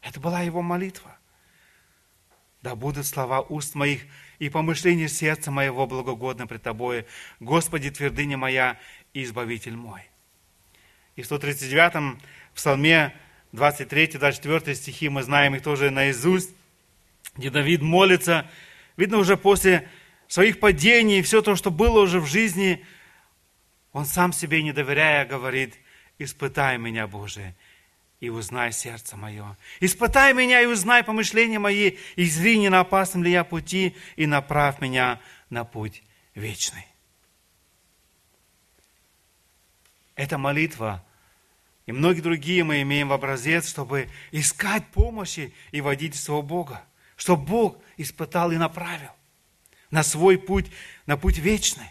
Это 0.00 0.18
была 0.20 0.40
его 0.40 0.62
молитва. 0.62 1.18
«Да 2.62 2.74
будут 2.76 3.04
слова 3.04 3.42
уст 3.42 3.74
моих 3.74 4.06
и 4.38 4.48
помышления 4.48 5.08
сердца 5.08 5.50
моего 5.50 5.86
благогодно 5.86 6.46
пред 6.46 6.62
Тобою, 6.62 7.04
Господи, 7.40 7.90
твердыня 7.90 8.38
моя 8.38 8.80
и 9.12 9.22
Избавитель 9.22 9.76
мой». 9.76 10.13
И 11.16 11.22
в 11.22 11.30
139-м 11.30 12.20
псалме 12.54 13.14
23-24 13.52 14.74
стихи 14.74 15.08
мы 15.08 15.22
знаем 15.22 15.54
их 15.54 15.62
тоже 15.62 15.90
наизусть, 15.90 16.50
где 17.36 17.50
Давид 17.50 17.82
молится, 17.82 18.50
видно 18.96 19.18
уже 19.18 19.36
после 19.36 19.88
своих 20.28 20.58
падений, 20.60 21.22
все 21.22 21.42
то, 21.42 21.56
что 21.56 21.70
было 21.70 22.00
уже 22.00 22.20
в 22.20 22.26
жизни, 22.26 22.84
он 23.92 24.06
сам 24.06 24.32
себе 24.32 24.62
не 24.62 24.72
доверяя 24.72 25.24
говорит, 25.24 25.74
испытай 26.18 26.78
меня, 26.78 27.06
Боже, 27.06 27.54
и 28.20 28.28
узнай 28.28 28.72
сердце 28.72 29.16
мое. 29.16 29.56
Испытай 29.80 30.32
меня 30.32 30.60
и 30.62 30.66
узнай 30.66 31.04
помышления 31.04 31.60
мои, 31.60 31.98
и 32.16 32.24
зри, 32.24 32.58
не 32.58 32.70
на 32.70 32.80
опасном 32.80 33.22
ли 33.22 33.30
я 33.30 33.44
пути, 33.44 33.94
и 34.16 34.26
направь 34.26 34.80
меня 34.80 35.20
на 35.50 35.64
путь 35.64 36.02
вечный. 36.34 36.86
Эта 40.16 40.38
молитва. 40.38 41.04
И 41.86 41.92
многие 41.92 42.20
другие 42.20 42.64
мы 42.64 42.82
имеем 42.82 43.08
в 43.08 43.12
образец, 43.12 43.68
чтобы 43.68 44.08
искать 44.30 44.86
помощи 44.88 45.52
и 45.70 45.80
водительства 45.80 46.40
Бога, 46.40 46.82
чтобы 47.16 47.44
Бог 47.44 47.78
испытал 47.96 48.52
и 48.52 48.56
направил 48.56 49.10
на 49.90 50.02
свой 50.02 50.38
путь, 50.38 50.66
на 51.06 51.16
путь 51.16 51.38
вечный. 51.38 51.90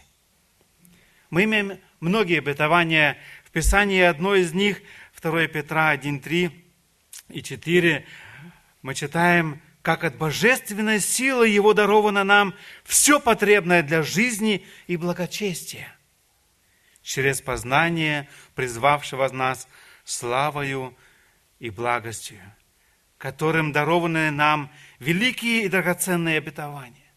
Мы 1.30 1.44
имеем 1.44 1.78
многие 2.00 2.38
обетования. 2.38 3.18
В 3.44 3.50
Писании, 3.50 4.00
одно 4.00 4.34
из 4.34 4.52
них, 4.52 4.82
2 5.22 5.46
Петра 5.46 5.90
1, 5.90 6.20
3 6.20 6.64
и 7.28 7.42
4, 7.42 8.04
мы 8.82 8.94
читаем, 8.94 9.62
как 9.80 10.02
от 10.02 10.16
божественной 10.16 10.98
силы 10.98 11.48
Его 11.48 11.72
даровано 11.72 12.24
нам 12.24 12.54
все 12.84 13.20
потребное 13.20 13.82
для 13.82 14.02
жизни 14.02 14.66
и 14.86 14.96
благочестия 14.96 15.94
через 17.04 17.42
познание 17.42 18.28
призвавшего 18.54 19.28
нас 19.28 19.68
славою 20.04 20.96
и 21.60 21.70
благостью, 21.70 22.40
которым 23.18 23.72
дарованы 23.72 24.30
нам 24.30 24.72
великие 24.98 25.64
и 25.64 25.68
драгоценные 25.68 26.38
обетования. 26.38 27.12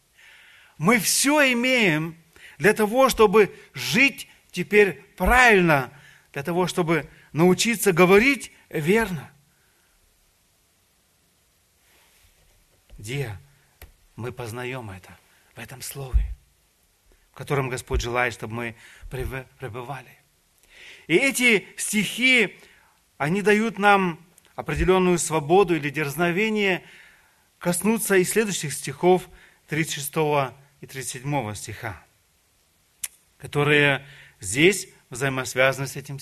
Мы 0.76 0.98
все 1.00 1.52
имеем 1.52 2.16
для 2.58 2.74
того, 2.74 3.08
чтобы 3.08 3.56
жить 3.72 4.28
теперь 4.52 5.02
правильно, 5.16 5.90
для 6.32 6.42
того, 6.42 6.66
чтобы 6.66 7.08
научиться 7.32 7.92
говорить 7.92 8.52
верно. 8.68 9.32
Где 12.98 13.38
мы 14.16 14.32
познаем 14.32 14.90
это? 14.90 15.16
В 15.54 15.58
этом 15.58 15.80
слове 15.80 16.37
котором 17.38 17.68
Господь 17.68 18.00
желает, 18.00 18.34
чтобы 18.34 18.52
мы 18.52 18.74
пребывали. 19.10 20.18
И 21.06 21.14
эти 21.14 21.68
стихи, 21.76 22.58
они 23.16 23.42
дают 23.42 23.78
нам 23.78 24.18
определенную 24.56 25.18
свободу 25.18 25.76
или 25.76 25.88
дерзновение 25.88 26.82
коснуться 27.60 28.16
и 28.16 28.24
следующих 28.24 28.72
стихов 28.72 29.28
36 29.68 30.52
и 30.80 30.86
37 30.88 31.54
стиха, 31.54 32.02
которые 33.36 34.04
здесь 34.40 34.88
взаимосвязаны 35.08 35.86
с 35.86 35.94
этим, 35.94 36.18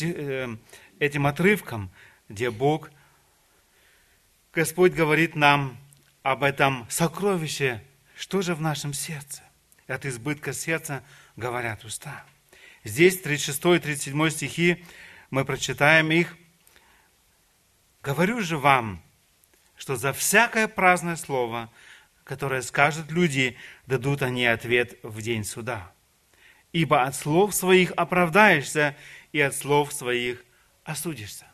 э, 0.00 0.56
этим 1.00 1.26
отрывком, 1.26 1.90
где 2.30 2.50
Бог, 2.50 2.90
Господь 4.54 4.94
говорит 4.94 5.36
нам 5.36 5.76
об 6.22 6.44
этом 6.44 6.86
сокровище, 6.88 7.84
что 8.16 8.40
же 8.40 8.54
в 8.54 8.62
нашем 8.62 8.94
сердце. 8.94 9.43
От 9.86 10.06
избытка 10.06 10.52
сердца 10.52 11.04
говорят 11.36 11.84
уста. 11.84 12.24
Здесь 12.84 13.20
36 13.20 13.64
и 13.64 13.78
37 13.78 14.30
стихи, 14.30 14.84
мы 15.30 15.44
прочитаем 15.44 16.10
их. 16.10 16.36
«Говорю 18.02 18.40
же 18.40 18.58
вам, 18.58 19.02
что 19.76 19.96
за 19.96 20.12
всякое 20.12 20.68
праздное 20.68 21.16
слово, 21.16 21.70
которое 22.22 22.62
скажут 22.62 23.10
люди, 23.10 23.56
дадут 23.86 24.22
они 24.22 24.46
ответ 24.46 24.98
в 25.02 25.20
день 25.22 25.44
суда. 25.44 25.90
Ибо 26.72 27.02
от 27.04 27.14
слов 27.14 27.54
своих 27.54 27.92
оправдаешься, 27.92 28.96
и 29.32 29.40
от 29.40 29.54
слов 29.54 29.92
своих 29.92 30.44
осудишься». 30.84 31.46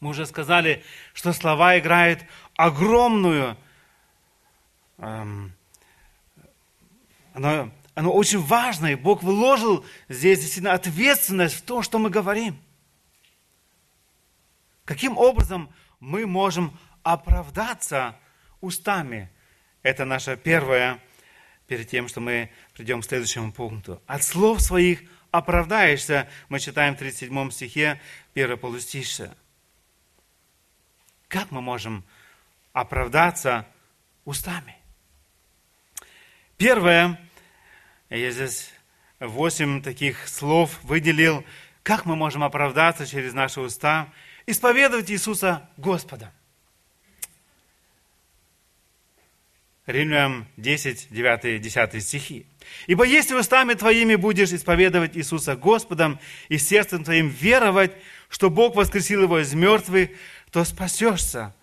Мы 0.00 0.10
уже 0.10 0.26
сказали, 0.26 0.84
что 1.12 1.32
слова 1.32 1.78
играют 1.78 2.24
огромную 2.54 3.56
эм, 4.98 5.52
оно, 7.38 7.70
оно 7.94 8.12
очень 8.12 8.40
важно, 8.40 8.86
и 8.86 8.94
Бог 8.96 9.22
вложил 9.22 9.84
здесь 10.08 10.40
действительно 10.40 10.74
ответственность 10.74 11.54
в 11.54 11.62
то, 11.62 11.82
что 11.82 11.98
мы 11.98 12.10
говорим. 12.10 12.58
Каким 14.84 15.16
образом 15.16 15.72
мы 16.00 16.26
можем 16.26 16.76
оправдаться 17.02 18.16
устами? 18.60 19.30
Это 19.82 20.04
наше 20.04 20.36
первое, 20.36 21.00
перед 21.68 21.88
тем, 21.88 22.08
что 22.08 22.20
мы 22.20 22.50
придем 22.74 23.02
к 23.02 23.04
следующему 23.04 23.52
пункту. 23.52 24.02
От 24.06 24.24
слов 24.24 24.60
своих 24.60 25.02
оправдаешься, 25.30 26.28
мы 26.48 26.58
читаем 26.58 26.96
в 26.96 26.98
37 26.98 27.50
стихе, 27.50 28.00
первое 28.32 28.56
полустишье. 28.56 29.32
Как 31.28 31.50
мы 31.52 31.60
можем 31.60 32.04
оправдаться 32.72 33.66
устами? 34.24 34.78
Первое, 36.56 37.20
я 38.16 38.30
здесь 38.30 38.70
восемь 39.20 39.82
таких 39.82 40.28
слов 40.28 40.78
выделил, 40.82 41.44
как 41.82 42.06
мы 42.06 42.16
можем 42.16 42.42
оправдаться 42.42 43.06
через 43.06 43.34
наши 43.34 43.60
уста, 43.60 44.12
исповедовать 44.46 45.10
Иисуса 45.10 45.68
Господа. 45.76 46.32
Римлянам 49.86 50.46
10, 50.58 51.08
9, 51.10 51.62
10 51.62 52.02
стихи. 52.04 52.46
«Ибо 52.86 53.04
если 53.04 53.34
устами 53.34 53.72
твоими 53.72 54.16
будешь 54.16 54.52
исповедовать 54.52 55.16
Иисуса 55.16 55.56
Господом 55.56 56.20
и 56.50 56.58
сердцем 56.58 57.04
твоим 57.04 57.28
веровать, 57.28 57.92
что 58.28 58.50
Бог 58.50 58.76
воскресил 58.76 59.22
его 59.22 59.38
из 59.38 59.54
мертвых, 59.54 60.10
то 60.50 60.64
спасешься, 60.64 61.54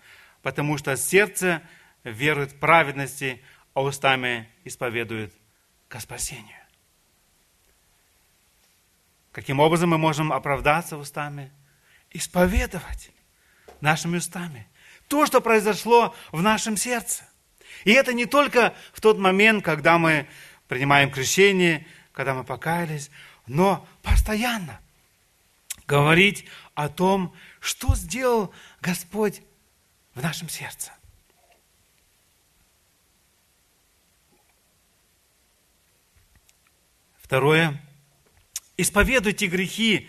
потому 0.42 0.76
что 0.76 0.96
сердце 0.96 1.62
верует 2.02 2.58
праведности, 2.58 3.40
а 3.74 3.82
устами 3.82 4.48
исповедует 4.64 5.32
ко 5.96 6.00
спасению. 6.00 6.60
Каким 9.32 9.60
образом 9.60 9.88
мы 9.90 9.96
можем 9.98 10.30
оправдаться 10.30 10.98
устами? 10.98 11.50
Исповедовать 12.10 13.10
нашими 13.80 14.18
устами 14.18 14.68
то, 15.08 15.24
что 15.24 15.40
произошло 15.40 16.14
в 16.32 16.42
нашем 16.42 16.76
сердце. 16.76 17.24
И 17.84 17.92
это 17.92 18.12
не 18.12 18.26
только 18.26 18.74
в 18.92 19.00
тот 19.00 19.16
момент, 19.18 19.64
когда 19.64 19.96
мы 19.96 20.28
принимаем 20.68 21.10
крещение, 21.10 21.86
когда 22.12 22.34
мы 22.34 22.44
покаялись, 22.44 23.10
но 23.46 23.88
постоянно 24.02 24.78
говорить 25.86 26.44
о 26.74 26.90
том, 26.90 27.34
что 27.58 27.94
сделал 27.94 28.52
Господь 28.82 29.40
в 30.14 30.22
нашем 30.22 30.50
сердце. 30.50 30.92
Второе. 37.26 37.82
Исповедуйте 38.76 39.48
грехи, 39.48 40.08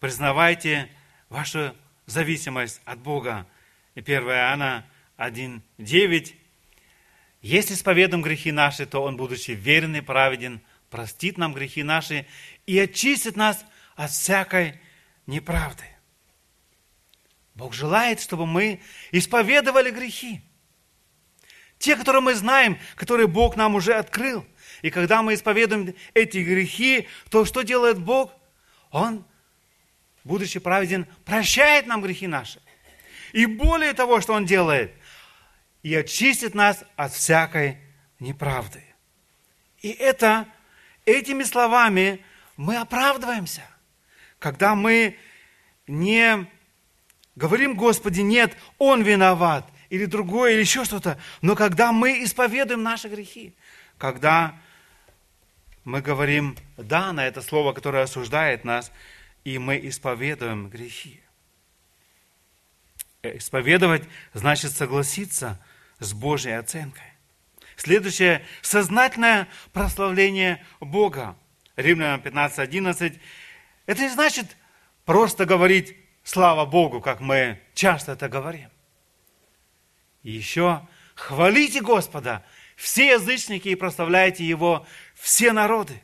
признавайте 0.00 0.90
вашу 1.28 1.72
зависимость 2.06 2.80
от 2.84 2.98
Бога. 2.98 3.46
И 3.94 4.00
1 4.00 4.24
Иоанна 4.24 4.84
1, 5.16 5.62
9. 5.78 6.34
Если 7.42 7.74
исповедуем 7.74 8.22
грехи 8.22 8.50
наши, 8.50 8.86
то 8.86 9.04
Он, 9.04 9.16
будучи 9.16 9.52
верен 9.52 9.94
и 9.94 10.00
праведен, 10.00 10.60
простит 10.90 11.38
нам 11.38 11.54
грехи 11.54 11.84
наши 11.84 12.26
и 12.66 12.76
очистит 12.76 13.36
нас 13.36 13.64
от 13.94 14.10
всякой 14.10 14.80
неправды. 15.28 15.84
Бог 17.54 17.72
желает, 17.72 18.20
чтобы 18.20 18.46
мы 18.46 18.80
исповедовали 19.12 19.92
грехи. 19.92 20.42
Те, 21.78 21.94
которые 21.94 22.20
мы 22.20 22.34
знаем, 22.34 22.80
которые 22.96 23.28
Бог 23.28 23.54
нам 23.54 23.76
уже 23.76 23.94
открыл– 23.94 24.44
и 24.82 24.90
когда 24.90 25.22
мы 25.22 25.34
исповедуем 25.34 25.94
эти 26.14 26.38
грехи, 26.38 27.08
то 27.30 27.44
что 27.44 27.62
делает 27.62 27.98
Бог? 27.98 28.32
Он, 28.90 29.24
будучи 30.24 30.60
праведен, 30.60 31.06
прощает 31.24 31.86
нам 31.86 32.00
грехи 32.00 32.26
наши. 32.26 32.60
И 33.32 33.46
более 33.46 33.92
того, 33.92 34.20
что 34.20 34.32
Он 34.34 34.46
делает, 34.46 34.92
и 35.82 35.94
очистит 35.94 36.54
нас 36.54 36.84
от 36.96 37.12
всякой 37.12 37.78
неправды. 38.18 38.82
И 39.80 39.90
это, 39.90 40.46
этими 41.04 41.44
словами 41.44 42.24
мы 42.56 42.76
оправдываемся. 42.76 43.62
Когда 44.38 44.74
мы 44.74 45.16
не 45.86 46.46
говорим, 47.36 47.74
Господи, 47.74 48.20
нет, 48.20 48.56
Он 48.78 49.02
виноват, 49.02 49.68
или 49.90 50.04
другое, 50.04 50.52
или 50.52 50.60
еще 50.60 50.84
что-то, 50.84 51.18
но 51.40 51.54
когда 51.56 51.92
мы 51.92 52.22
исповедуем 52.24 52.82
наши 52.82 53.08
грехи, 53.08 53.54
когда 53.96 54.58
мы 55.84 56.00
говорим 56.00 56.56
«да» 56.76 57.12
на 57.12 57.26
это 57.26 57.42
слово, 57.42 57.72
которое 57.72 58.04
осуждает 58.04 58.64
нас, 58.64 58.92
и 59.44 59.58
мы 59.58 59.78
исповедуем 59.82 60.68
грехи. 60.68 61.20
Э, 63.22 63.36
исповедовать 63.36 64.04
значит 64.32 64.72
согласиться 64.72 65.60
с 65.98 66.12
Божьей 66.12 66.52
оценкой. 66.52 67.02
Следующее– 67.76 68.44
сознательное 68.62 69.48
прославление 69.72 70.64
Бога. 70.80 71.36
Римлянам 71.76 72.20
15, 72.20 72.58
11. 72.58 73.20
Это 73.86 74.02
не 74.02 74.08
значит 74.08 74.56
просто 75.04 75.46
говорить 75.46 75.96
«слава 76.24 76.66
Богу», 76.66 77.00
как 77.00 77.20
мы 77.20 77.60
часто 77.74 78.12
это 78.12 78.28
говорим. 78.28 78.68
И 80.22 80.32
еще 80.32 80.86
хвалите 81.14 81.80
Господа, 81.80 82.44
все 82.76 83.12
язычники, 83.12 83.68
и 83.68 83.74
прославляйте 83.74 84.44
Его 84.44 84.86
все 85.20 85.52
народы. 85.52 86.02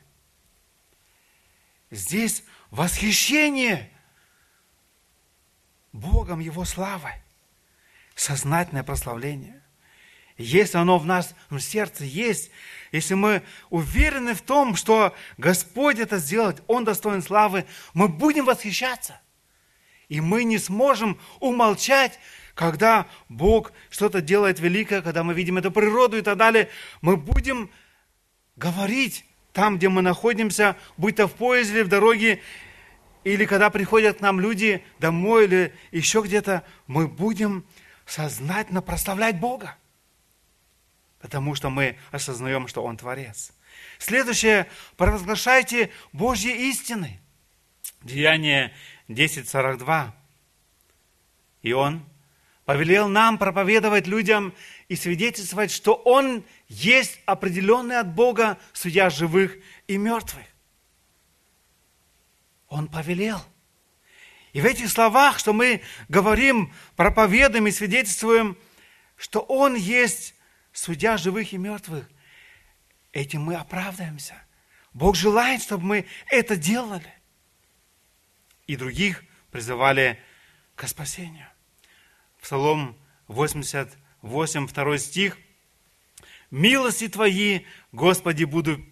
Здесь 1.90 2.44
восхищение 2.70 3.90
Богом, 5.92 6.40
Его 6.40 6.64
славой, 6.64 7.14
сознательное 8.14 8.82
прославление. 8.82 9.62
Если 10.36 10.78
оно 10.78 10.98
в 10.98 11.06
нас 11.06 11.34
в 11.48 11.60
сердце 11.60 12.04
есть, 12.04 12.50
если 12.90 13.14
мы 13.14 13.44
уверены 13.70 14.34
в 14.34 14.42
том, 14.42 14.74
что 14.74 15.14
Господь 15.38 16.00
это 16.00 16.18
сделает, 16.18 16.62
Он 16.66 16.84
достоин 16.84 17.22
славы, 17.22 17.66
мы 17.92 18.08
будем 18.08 18.44
восхищаться. 18.44 19.20
И 20.08 20.20
мы 20.20 20.42
не 20.42 20.58
сможем 20.58 21.20
умолчать, 21.38 22.18
когда 22.54 23.06
Бог 23.28 23.72
что-то 23.90 24.20
делает 24.20 24.58
великое, 24.58 25.02
когда 25.02 25.22
мы 25.22 25.34
видим 25.34 25.58
эту 25.58 25.70
природу 25.70 26.16
и 26.18 26.22
так 26.22 26.36
далее. 26.36 26.68
Мы 27.00 27.16
будем 27.16 27.70
говорить 28.56 29.24
там, 29.52 29.78
где 29.78 29.88
мы 29.88 30.02
находимся, 30.02 30.76
будь 30.96 31.16
то 31.16 31.28
в 31.28 31.34
поезде 31.34 31.84
в 31.84 31.88
дороге, 31.88 32.40
или 33.22 33.46
когда 33.46 33.70
приходят 33.70 34.18
к 34.18 34.20
нам 34.20 34.40
люди 34.40 34.84
домой 34.98 35.44
или 35.44 35.74
еще 35.92 36.22
где-то, 36.22 36.64
мы 36.86 37.08
будем 37.08 37.64
сознательно 38.06 38.82
прославлять 38.82 39.40
Бога, 39.40 39.76
потому 41.20 41.54
что 41.54 41.70
мы 41.70 41.96
осознаем, 42.10 42.68
что 42.68 42.82
Он 42.82 42.96
Творец. 42.96 43.52
Следующее, 43.98 44.66
провозглашайте 44.96 45.90
Божьи 46.12 46.68
истины. 46.68 47.20
Деяние 48.02 48.74
10.42. 49.08 50.10
И 51.62 51.72
Он 51.72 52.04
повелел 52.66 53.08
нам 53.08 53.38
проповедовать 53.38 54.06
людям 54.06 54.52
и 54.88 54.96
свидетельствовать, 54.96 55.70
что 55.70 55.94
Он 55.94 56.44
есть 56.74 57.20
определенный 57.24 58.00
от 58.00 58.12
Бога 58.14 58.58
судья 58.72 59.08
живых 59.08 59.56
и 59.86 59.96
мертвых. 59.96 60.44
Он 62.68 62.88
повелел. 62.88 63.40
И 64.52 64.60
в 64.60 64.64
этих 64.64 64.90
словах, 64.90 65.38
что 65.38 65.52
мы 65.52 65.82
говорим, 66.08 66.72
проповедуем 66.96 67.68
и 67.68 67.70
свидетельствуем, 67.70 68.58
что 69.16 69.40
Он 69.40 69.76
есть 69.76 70.34
судья 70.72 71.16
живых 71.16 71.52
и 71.52 71.58
мертвых, 71.58 72.08
этим 73.12 73.42
мы 73.42 73.54
оправдаемся. 73.54 74.34
Бог 74.92 75.14
желает, 75.14 75.62
чтобы 75.62 75.84
мы 75.84 76.06
это 76.26 76.56
делали. 76.56 77.12
И 78.66 78.76
других 78.76 79.22
призывали 79.52 80.20
к 80.74 80.88
спасению. 80.88 81.46
Псалом 82.40 82.96
88, 83.28 84.66
2 84.66 84.98
стих. 84.98 85.38
«Милости 86.50 87.08
Твои, 87.08 87.60
Господи, 87.92 88.44
буду 88.44 88.84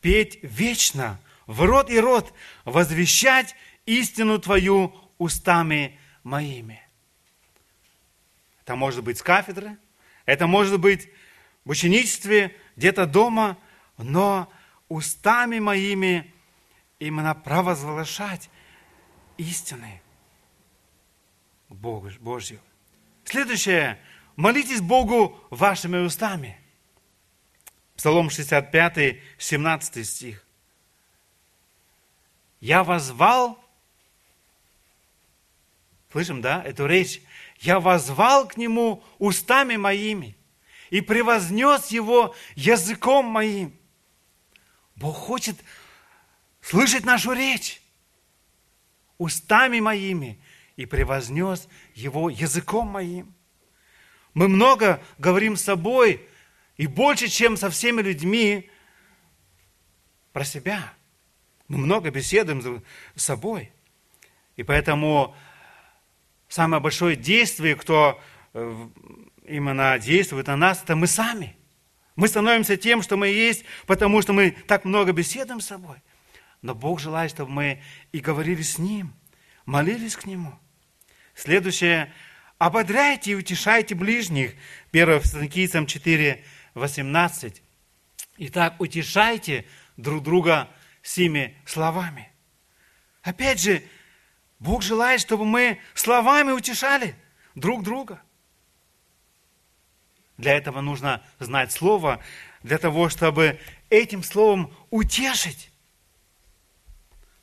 петь 0.00 0.38
вечно, 0.42 1.20
в 1.46 1.62
рот 1.62 1.90
и 1.90 1.98
рот, 1.98 2.32
возвещать 2.64 3.54
истину 3.86 4.38
Твою 4.38 4.94
устами 5.18 5.98
моими». 6.22 6.82
Это 8.62 8.76
может 8.76 9.02
быть 9.02 9.18
с 9.18 9.22
кафедры, 9.22 9.76
это 10.26 10.46
может 10.46 10.78
быть 10.78 11.08
в 11.64 11.70
ученичестве, 11.70 12.56
где-то 12.76 13.06
дома, 13.06 13.58
но 13.98 14.50
устами 14.88 15.58
моими 15.58 16.32
именно 16.98 17.34
провозглашать 17.34 18.50
истины 19.38 20.00
Божью. 21.68 22.60
Следующее. 23.24 23.98
Молитесь 24.36 24.80
Богу 24.80 25.38
вашими 25.50 25.98
устами. 25.98 26.59
Псалом 28.00 28.30
65, 28.30 29.20
17 29.36 30.06
стих. 30.08 30.46
Я 32.58 32.82
возвал, 32.82 33.62
слышим, 36.10 36.40
да, 36.40 36.62
эту 36.64 36.86
речь, 36.86 37.20
я 37.58 37.78
возвал 37.78 38.48
к 38.48 38.56
Нему 38.56 39.04
устами 39.18 39.76
моими 39.76 40.34
и 40.88 41.02
превознес 41.02 41.88
Его 41.88 42.34
языком 42.54 43.26
моим. 43.26 43.78
Бог 44.96 45.14
хочет 45.18 45.56
слышать 46.62 47.04
нашу 47.04 47.32
речь 47.32 47.82
устами 49.18 49.78
моими 49.78 50.40
и 50.76 50.86
превознес 50.86 51.68
его 51.92 52.30
языком 52.30 52.88
моим. 52.88 53.34
Мы 54.32 54.48
много 54.48 55.02
говорим 55.18 55.58
с 55.58 55.64
собой, 55.64 56.26
и 56.80 56.86
больше, 56.86 57.28
чем 57.28 57.56
со 57.56 57.68
всеми 57.68 58.00
людьми, 58.00 58.70
про 60.32 60.44
себя. 60.44 60.94
Мы 61.68 61.78
много 61.78 62.10
беседуем 62.10 62.82
с 63.14 63.22
собой. 63.22 63.70
И 64.56 64.62
поэтому 64.62 65.34
самое 66.48 66.80
большое 66.80 67.16
действие, 67.16 67.76
кто 67.76 68.20
э, 68.54 68.88
именно 69.46 69.98
действует 69.98 70.46
на 70.46 70.56
нас, 70.56 70.82
это 70.82 70.96
мы 70.96 71.06
сами. 71.06 71.54
Мы 72.16 72.28
становимся 72.28 72.76
тем, 72.76 73.02
что 73.02 73.16
мы 73.16 73.28
есть, 73.28 73.64
потому 73.86 74.22
что 74.22 74.32
мы 74.32 74.52
так 74.66 74.84
много 74.84 75.12
беседуем 75.12 75.60
с 75.60 75.66
собой. 75.66 75.98
Но 76.62 76.74
Бог 76.74 77.00
желает, 77.00 77.30
чтобы 77.30 77.50
мы 77.50 77.82
и 78.12 78.20
говорили 78.20 78.62
с 78.62 78.78
Ним– 78.78 79.12
молились 79.66 80.16
к 80.16 80.26
Нему. 80.26 80.58
Следующее. 81.34 82.12
Ободряйте 82.58 83.32
и 83.32 83.34
утешайте 83.34 83.94
ближних. 83.94 84.54
1 84.92 85.20
Фессалоникийцам 85.20 85.86
4, 85.86 86.44
18. 86.74 87.62
Итак, 88.38 88.76
утешайте 88.80 89.66
друг 89.96 90.22
друга 90.22 90.68
сими 91.02 91.56
словами. 91.66 92.30
Опять 93.22 93.60
же, 93.60 93.82
Бог 94.58 94.82
желает, 94.82 95.20
чтобы 95.20 95.44
мы 95.44 95.80
словами 95.94 96.52
утешали 96.52 97.14
друг 97.54 97.82
друга. 97.82 98.22
Для 100.36 100.56
этого 100.56 100.80
нужно 100.80 101.22
знать 101.38 101.70
Слово, 101.70 102.22
для 102.62 102.78
того, 102.78 103.10
чтобы 103.10 103.60
этим 103.90 104.22
Словом 104.22 104.74
утешить. 104.88 105.70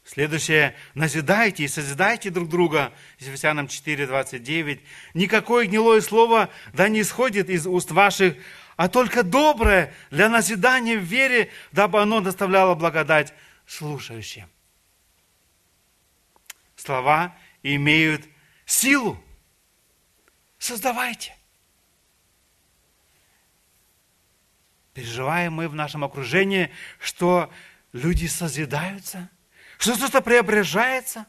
Следующее. 0.03 0.73
Назидайте 0.95 1.65
и 1.65 1.67
созидайте 1.67 2.29
друг 2.29 2.47
друга. 2.47 2.93
Ефесянам 3.19 3.67
4, 3.67 4.07
29. 4.07 4.79
Никакое 5.13 5.65
гнилое 5.65 5.99
слово 5.99 6.49
да 6.71 6.87
не 6.87 7.01
исходит 7.01 7.49
из 7.49 7.67
уст 7.67 7.91
ваших, 7.91 8.37
а 8.77 8.87
только 8.89 9.23
доброе 9.23 9.93
для 10.11 10.29
назидания 10.29 10.97
в 10.97 11.03
вере, 11.03 11.51
дабы 11.71 11.99
оно 11.99 12.21
доставляло 12.21 12.75
благодать 12.75 13.33
слушающим. 13.65 14.47
Слова 16.75 17.35
имеют 17.63 18.23
силу. 18.65 19.21
Создавайте. 20.59 21.35
Переживаем 24.93 25.53
мы 25.53 25.67
в 25.67 25.75
нашем 25.75 26.03
окружении, 26.03 26.71
что 26.99 27.51
люди 27.93 28.27
созидаются, 28.27 29.29
что 29.79 29.95
что-то 29.95 30.21
преображается. 30.21 31.25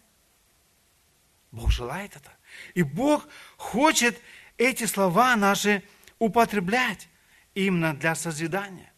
Бог 1.51 1.71
желает 1.71 2.15
это. 2.15 2.31
И 2.75 2.83
Бог 2.83 3.27
хочет 3.57 4.21
эти 4.59 4.85
слова 4.85 5.35
наши 5.35 5.83
употреблять 6.19 7.09
именно 7.67 7.95
для 7.95 8.15
созидания. 8.15 8.93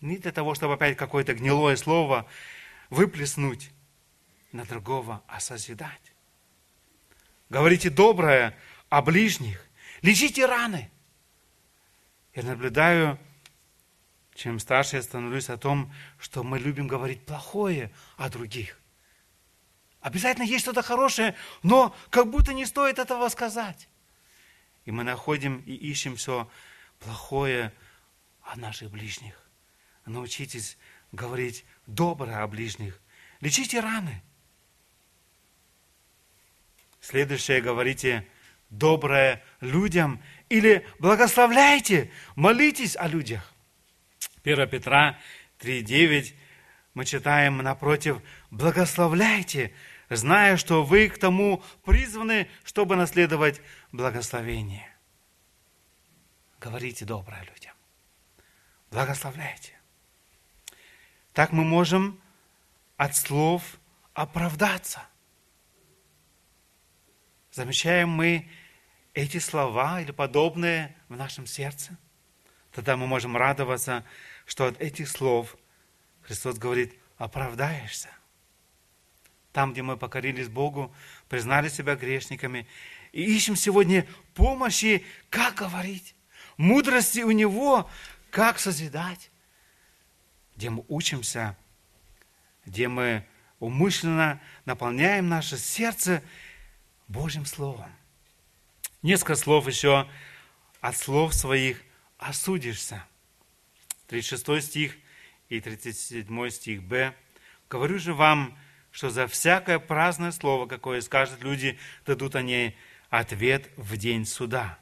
Не 0.00 0.18
для 0.18 0.32
того, 0.32 0.54
чтобы 0.54 0.74
опять 0.74 0.96
какое-то 0.96 1.34
гнилое 1.34 1.76
слово 1.76 2.26
выплеснуть 2.90 3.70
на 4.52 4.64
другого, 4.64 5.22
а 5.26 5.40
созидать. 5.40 6.12
Говорите 7.48 7.90
доброе 7.90 8.56
о 8.88 9.02
ближних. 9.02 9.66
Лечите 10.00 10.46
раны. 10.46 10.90
Я 12.34 12.44
наблюдаю, 12.44 13.18
чем 14.34 14.58
старше 14.58 14.96
я 14.96 15.02
становлюсь 15.02 15.50
о 15.50 15.58
том, 15.58 15.92
что 16.18 16.42
мы 16.42 16.58
любим 16.58 16.88
говорить 16.88 17.24
плохое 17.24 17.92
о 18.16 18.28
других. 18.28 18.80
Обязательно 20.00 20.44
есть 20.44 20.62
что-то 20.62 20.82
хорошее, 20.82 21.36
но 21.62 21.94
как 22.10 22.30
будто 22.30 22.52
не 22.52 22.66
стоит 22.66 22.98
этого 22.98 23.28
сказать. 23.28 23.88
И 24.84 24.90
мы 24.90 25.04
находим 25.04 25.58
и 25.60 25.72
ищем 25.72 26.16
все 26.16 26.50
плохое 27.04 27.72
о 28.42 28.56
наших 28.56 28.90
ближних. 28.90 29.38
Научитесь 30.06 30.78
говорить 31.12 31.64
доброе 31.86 32.42
о 32.42 32.48
ближних. 32.48 33.00
Лечите 33.40 33.80
раны. 33.80 34.22
Следующее 37.00 37.60
говорите 37.60 38.26
доброе 38.70 39.42
людям 39.60 40.22
или 40.48 40.86
благословляйте, 40.98 42.10
молитесь 42.36 42.96
о 42.96 43.08
людях. 43.08 43.52
1 44.44 44.68
Петра 44.68 45.18
3,9 45.60 46.34
мы 46.94 47.04
читаем 47.04 47.58
напротив, 47.58 48.20
благословляйте, 48.50 49.72
зная, 50.10 50.56
что 50.56 50.84
вы 50.84 51.08
к 51.08 51.18
тому 51.18 51.62
призваны, 51.84 52.48
чтобы 52.64 52.96
наследовать 52.96 53.60
благословение. 53.92 54.91
Говорите 56.62 57.04
доброе 57.04 57.40
людям. 57.40 57.74
Благословляйте. 58.92 59.72
Так 61.32 61.50
мы 61.50 61.64
можем 61.64 62.20
от 62.96 63.16
слов 63.16 63.80
оправдаться. 64.14 65.02
Замечаем 67.50 68.10
мы 68.10 68.48
эти 69.12 69.38
слова 69.38 70.00
или 70.00 70.12
подобные 70.12 70.94
в 71.08 71.16
нашем 71.16 71.48
сердце? 71.48 71.98
Тогда 72.70 72.96
мы 72.96 73.08
можем 73.08 73.36
радоваться, 73.36 74.04
что 74.46 74.66
от 74.66 74.80
этих 74.80 75.08
слов 75.08 75.56
Христос 76.20 76.58
говорит, 76.58 76.94
оправдаешься. 77.18 78.08
Там, 79.52 79.72
где 79.72 79.82
мы 79.82 79.96
покорились 79.96 80.48
Богу, 80.48 80.94
признали 81.28 81.68
себя 81.68 81.96
грешниками 81.96 82.68
и 83.10 83.20
ищем 83.24 83.56
сегодня 83.56 84.06
помощи, 84.34 85.04
как 85.28 85.56
говорить, 85.56 86.14
мудрости 86.62 87.20
у 87.20 87.32
Него, 87.32 87.90
как 88.30 88.58
созидать, 88.58 89.30
где 90.56 90.70
мы 90.70 90.84
учимся, 90.88 91.56
где 92.64 92.88
мы 92.88 93.26
умышленно 93.58 94.40
наполняем 94.64 95.28
наше 95.28 95.58
сердце 95.58 96.22
Божьим 97.08 97.44
Словом. 97.44 97.92
Несколько 99.02 99.34
слов 99.34 99.66
еще 99.66 100.08
от 100.80 100.96
слов 100.96 101.34
своих 101.34 101.82
осудишься. 102.18 103.04
36 104.06 104.66
стих 104.66 104.96
и 105.48 105.60
37 105.60 106.50
стих 106.50 106.82
Б. 106.84 107.14
Говорю 107.68 107.98
же 107.98 108.14
вам, 108.14 108.56
что 108.92 109.10
за 109.10 109.26
всякое 109.26 109.78
праздное 109.78 110.30
слово, 110.30 110.66
какое 110.66 111.00
скажут 111.00 111.42
люди, 111.42 111.78
дадут 112.06 112.36
они 112.36 112.76
ответ 113.10 113.70
в 113.76 113.96
день 113.96 114.26
суда. 114.26 114.78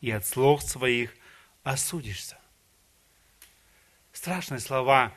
И 0.00 0.10
от 0.10 0.26
слов 0.26 0.62
своих 0.62 1.14
осудишься. 1.62 2.38
Страшные 4.12 4.60
слова, 4.60 5.14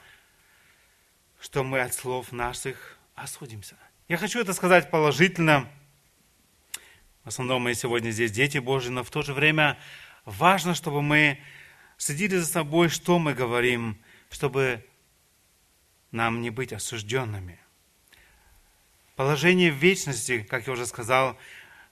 что 1.39 1.63
мы 1.63 1.81
от 1.81 1.93
слов 1.93 2.31
наших 2.31 2.97
осудимся. 3.15 3.77
Я 4.07 4.17
хочу 4.17 4.39
это 4.39 4.53
сказать 4.53 4.91
положительно. 4.91 5.69
В 7.23 7.29
основном 7.29 7.63
мы 7.63 7.73
сегодня 7.73 8.11
здесь 8.11 8.31
дети 8.31 8.57
Божьи, 8.57 8.89
но 8.89 9.03
в 9.03 9.09
то 9.09 9.21
же 9.21 9.33
время 9.33 9.79
важно, 10.25 10.75
чтобы 10.75 11.01
мы 11.01 11.41
следили 11.97 12.37
за 12.37 12.45
собой, 12.45 12.89
что 12.89 13.19
мы 13.19 13.33
говорим, 13.33 13.97
чтобы 14.29 14.85
нам 16.11 16.41
не 16.41 16.49
быть 16.49 16.73
осужденными. 16.73 17.59
Положение 19.15 19.71
в 19.71 19.75
вечности, 19.75 20.43
как 20.43 20.67
я 20.67 20.73
уже 20.73 20.85
сказал, 20.85 21.37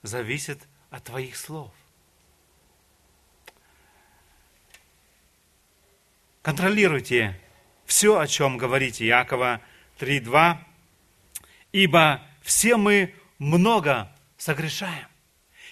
зависит 0.02 0.66
от 0.90 1.04
твоих 1.04 1.36
слов. 1.36 1.72
Контролируйте 6.42 7.40
все, 7.86 8.18
о 8.18 8.26
чем 8.26 8.58
говорите. 8.58 9.06
Якова 9.06 9.60
3.2 9.98 10.58
ибо 11.72 12.22
все 12.42 12.76
мы 12.76 13.14
много 13.38 14.14
согрешаем. 14.36 15.08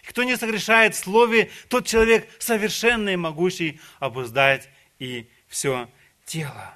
Кто 0.09 0.25
не 0.25 0.37
согрешает 0.37 0.95
в 0.95 0.99
слове, 0.99 1.51
тот 1.69 1.87
человек 1.87 2.29
совершенный, 2.41 3.17
могущий 3.17 3.81
обуздать 4.01 4.69
и 4.99 5.31
все 5.47 5.89
тело. 6.25 6.75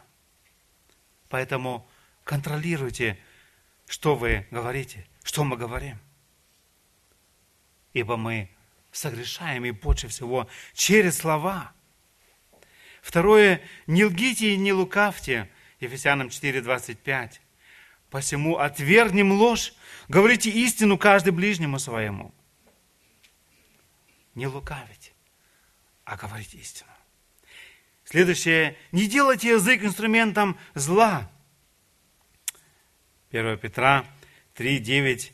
Поэтому 1.29 1.89
контролируйте, 2.23 3.19
что 3.89 4.15
вы 4.15 4.47
говорите, 4.51 5.07
что 5.25 5.43
мы 5.43 5.57
говорим. 5.57 5.99
Ибо 7.93 8.17
мы 8.17 8.51
согрешаем 8.93 9.65
и 9.65 9.71
больше 9.71 10.09
всего 10.09 10.49
через 10.75 11.19
слова. 11.19 11.73
Второе, 13.05 13.61
не 13.87 14.07
лгите 14.07 14.55
и 14.55 14.57
не 14.57 14.73
лукавьте. 14.73 15.51
Ефесянам 15.79 16.31
4, 16.31 16.63
25. 16.63 17.43
Посему 18.09 18.57
отвергнем 18.57 19.31
ложь, 19.33 19.75
говорите 20.09 20.49
истину 20.49 20.97
каждый 20.97 21.31
ближнему 21.31 21.79
своему. 21.79 22.35
Не 24.35 24.47
лукавить, 24.47 25.13
а 26.07 26.17
говорить 26.17 26.55
истину. 26.55 26.89
Следующее. 28.05 28.75
Не 28.91 29.07
делайте 29.07 29.51
язык 29.51 29.85
инструментом 29.85 30.59
зла. 30.75 31.31
1 33.33 33.59
Петра 33.59 34.07
3, 34.55 34.79
9 34.79 35.33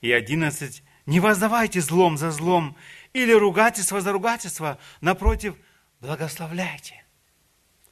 и 0.00 0.10
11. 0.10 0.82
Не 1.06 1.20
воздавайте 1.20 1.80
злом 1.80 2.18
за 2.18 2.32
злом 2.32 2.76
или 3.12 3.32
ругательство 3.32 4.00
за 4.00 4.10
ругательство. 4.10 4.76
Напротив, 5.00 5.54
благословляйте 6.00 7.04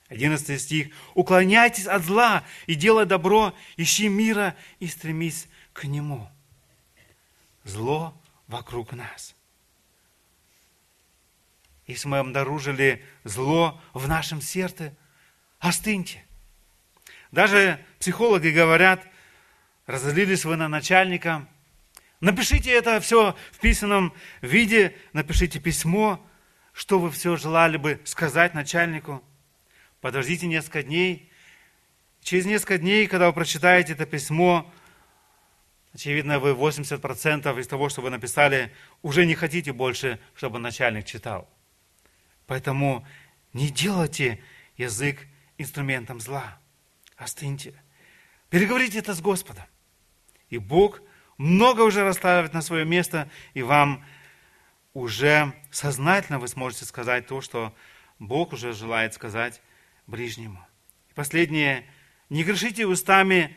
11 0.08 0.60
стих. 0.60 0.88
«Уклоняйтесь 1.14 1.86
от 1.86 2.02
зла 2.02 2.44
и 2.66 2.74
делай 2.74 3.06
добро, 3.06 3.54
ищи 3.76 4.08
мира 4.08 4.56
и 4.80 4.86
стремись 4.86 5.48
к 5.72 5.84
нему». 5.84 6.28
Зло 7.64 8.18
вокруг 8.46 8.92
нас. 8.92 9.34
Если 11.86 12.08
мы 12.08 12.18
обнаружили 12.18 13.04
зло 13.24 13.80
в 13.92 14.08
нашем 14.08 14.40
сердце, 14.40 14.94
остыньте. 15.58 16.24
Даже 17.30 17.84
психологи 17.98 18.48
говорят, 18.48 19.06
разозлились 19.86 20.44
вы 20.44 20.56
на 20.56 20.68
начальника, 20.68 21.46
напишите 22.20 22.70
это 22.70 23.00
все 23.00 23.36
в 23.52 23.58
писанном 23.58 24.14
виде, 24.40 24.96
напишите 25.12 25.60
письмо, 25.60 26.26
что 26.78 27.00
вы 27.00 27.10
все 27.10 27.34
желали 27.34 27.76
бы 27.76 28.00
сказать 28.04 28.54
начальнику. 28.54 29.20
Подождите 30.00 30.46
несколько 30.46 30.84
дней. 30.84 31.28
Через 32.22 32.46
несколько 32.46 32.78
дней, 32.78 33.08
когда 33.08 33.26
вы 33.26 33.32
прочитаете 33.32 33.94
это 33.94 34.06
письмо, 34.06 34.72
очевидно, 35.92 36.38
вы 36.38 36.52
80% 36.52 37.58
из 37.58 37.66
того, 37.66 37.88
что 37.88 38.00
вы 38.00 38.10
написали, 38.10 38.72
уже 39.02 39.26
не 39.26 39.34
хотите 39.34 39.72
больше, 39.72 40.20
чтобы 40.36 40.60
начальник 40.60 41.04
читал. 41.04 41.50
Поэтому 42.46 43.04
не 43.52 43.70
делайте 43.70 44.40
язык 44.76 45.26
инструментом 45.56 46.20
зла. 46.20 46.60
Остыньте. 47.16 47.74
Переговорите 48.50 49.00
это 49.00 49.14
с 49.14 49.20
Господом. 49.20 49.64
И 50.48 50.58
Бог 50.58 51.02
много 51.38 51.80
уже 51.80 52.04
расставит 52.04 52.54
на 52.54 52.62
свое 52.62 52.84
место, 52.84 53.28
и 53.54 53.62
вам 53.62 54.04
уже 54.98 55.52
сознательно 55.70 56.38
вы 56.38 56.48
сможете 56.48 56.84
сказать 56.84 57.26
то, 57.26 57.40
что 57.40 57.74
Бог 58.18 58.52
уже 58.52 58.72
желает 58.72 59.14
сказать 59.14 59.62
ближнему. 60.06 60.66
И 61.10 61.14
последнее. 61.14 61.88
Не 62.28 62.44
грешите 62.44 62.86
устами, 62.86 63.56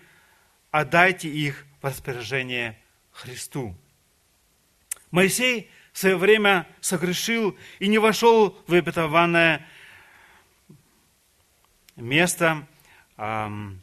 а 0.69 0.86
дайте 0.86 1.27
их 1.30 1.65
в 1.82 1.86
распоряжение 1.86 2.80
Христу. 3.12 3.75
Моисей 5.10 5.69
в 5.91 5.97
свое 5.97 6.15
время 6.15 6.67
согрешил 6.80 7.58
и 7.80 7.88
не 7.88 7.97
вошел 7.97 8.58
в 8.67 8.73
обетованное 8.73 9.67
место, 11.97 12.65
потому 13.17 13.82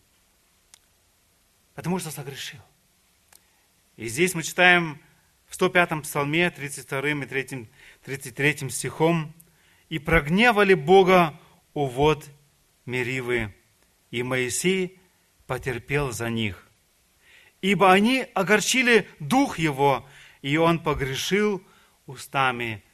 что 1.98 2.10
согрешил. 2.10 2.60
И 3.96 4.08
здесь 4.08 4.34
мы 4.34 4.42
читаем 4.42 4.98
в 5.48 5.58
105-м 5.58 6.02
псалме, 6.02 6.50
32 6.50 7.08
и 7.08 7.26
3, 7.26 7.68
33 8.04 8.70
стихом, 8.70 9.34
«И 9.88 9.98
прогневали 9.98 10.74
Бога 10.74 11.38
увод 11.72 12.28
Меривы, 12.84 13.54
и 14.10 14.22
Моисей 14.22 15.00
потерпел 15.46 16.12
за 16.12 16.28
них. 16.28 16.66
Ибо 17.62 17.92
они 17.92 18.26
огорчили 18.34 19.08
дух 19.18 19.58
его, 19.58 20.06
и 20.42 20.58
он 20.58 20.78
погрешил 20.78 21.64
устами 22.06 22.84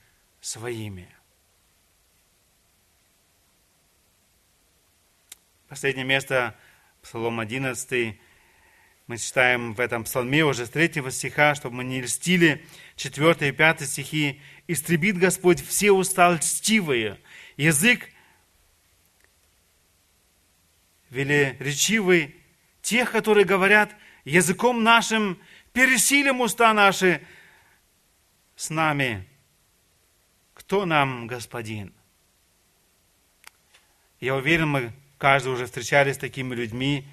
своими». 0.40 1.08
Последнее 5.68 6.06
место, 6.06 6.56
Псалом 7.02 7.40
11, 7.40 8.16
мы 9.06 9.18
читаем 9.18 9.74
в 9.74 9.80
этом 9.80 10.04
псалме 10.04 10.44
уже 10.44 10.64
с 10.64 10.70
третьего 10.70 11.10
стиха, 11.10 11.54
чтобы 11.54 11.76
мы 11.76 11.84
не 11.84 12.00
льстили, 12.00 12.64
4 12.96 13.48
и 13.48 13.52
5 13.52 13.86
стихи. 13.86 14.40
«Истребит 14.66 15.18
Господь 15.18 15.62
все 15.62 15.92
уста 15.92 16.30
льстивые, 16.32 17.20
язык 17.58 18.08
велеречивый, 21.10 22.34
тех, 22.80 23.12
которые 23.12 23.44
говорят 23.44 23.94
языком 24.24 24.82
нашим, 24.82 25.38
пересилим 25.74 26.40
уста 26.40 26.72
наши 26.72 27.20
с 28.56 28.70
нами. 28.70 29.28
Кто 30.54 30.86
нам 30.86 31.26
господин?» 31.26 31.92
Я 34.18 34.34
уверен, 34.36 34.68
мы 34.68 34.92
каждый 35.18 35.52
уже 35.52 35.66
встречались 35.66 36.14
с 36.14 36.18
такими 36.18 36.54
людьми, 36.54 37.06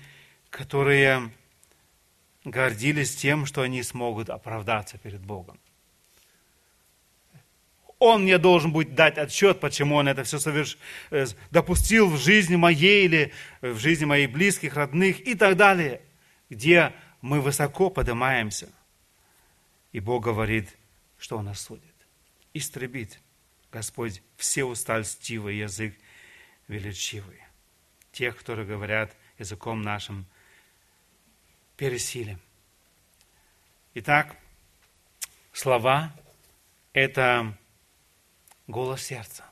которые 0.49 1.31
гордились 2.43 3.15
тем, 3.15 3.45
что 3.45 3.61
они 3.61 3.83
смогут 3.83 4.29
оправдаться 4.29 4.97
перед 4.97 5.21
Богом. 5.21 5.59
Он 7.99 8.23
мне 8.23 8.39
должен 8.39 8.71
будет 8.71 8.95
дать 8.95 9.19
отчет, 9.19 9.59
почему 9.59 9.95
он 9.95 10.07
это 10.07 10.23
все 10.23 10.39
соверш... 10.39 10.77
Э, 11.11 11.27
допустил 11.51 12.09
в 12.09 12.17
жизни 12.17 12.55
моей 12.55 13.05
или 13.05 13.31
в 13.61 13.77
жизни 13.77 14.05
моих 14.05 14.31
близких, 14.31 14.75
родных 14.75 15.19
и 15.27 15.35
так 15.35 15.55
далее, 15.55 16.01
где 16.49 16.93
мы 17.21 17.41
высоко 17.41 17.91
поднимаемся. 17.91 18.69
И 19.91 19.99
Бог 19.99 20.23
говорит, 20.23 20.75
что 21.19 21.37
Он 21.37 21.45
нас 21.45 21.61
судит. 21.61 21.85
Истребит 22.53 23.19
Господь 23.71 24.21
все 24.35 24.65
уста 24.65 24.97
льстивый 24.97 25.57
язык 25.57 25.95
величивый. 26.67 27.39
Тех, 28.11 28.37
которые 28.37 28.67
говорят 28.67 29.15
языком 29.37 29.81
нашим 29.81 30.25
пересилим. 31.81 32.39
Итак, 33.95 34.37
слова– 35.51 36.15
это 36.93 37.57
голос 38.67 39.01
сердца. 39.01 39.45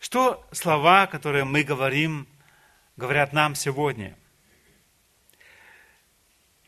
Что 0.00 0.44
слова, 0.50 1.06
которые 1.06 1.44
мы 1.44 1.62
говорим, 1.62 2.26
говорят 2.96 3.32
нам 3.32 3.54
сегодня? 3.54 4.18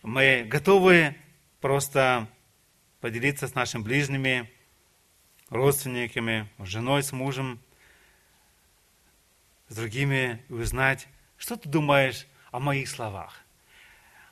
Мы 0.02 0.44
готовы 0.44 1.16
просто 1.60 2.28
поделиться 3.00 3.48
с 3.48 3.56
нашими 3.56 3.82
ближними, 3.82 4.48
родственниками, 5.48 6.48
женой, 6.60 7.02
с 7.02 7.10
мужем, 7.10 7.60
с 9.66 9.74
другими 9.74 10.44
узнать, 10.48 11.08
что 11.36 11.56
ты 11.56 11.68
думаешь 11.68 12.28
о 12.52 12.60
моих 12.60 12.88
словах. 12.88 13.42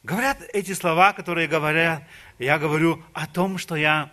Говорят 0.07 0.41
эти 0.53 0.73
слова, 0.73 1.13
которые 1.13 1.49
говорят, 1.49 2.05
я 2.39 2.61
говорю 2.61 3.03
о 3.13 3.27
том, 3.27 3.59
что 3.59 3.75
я 3.75 4.13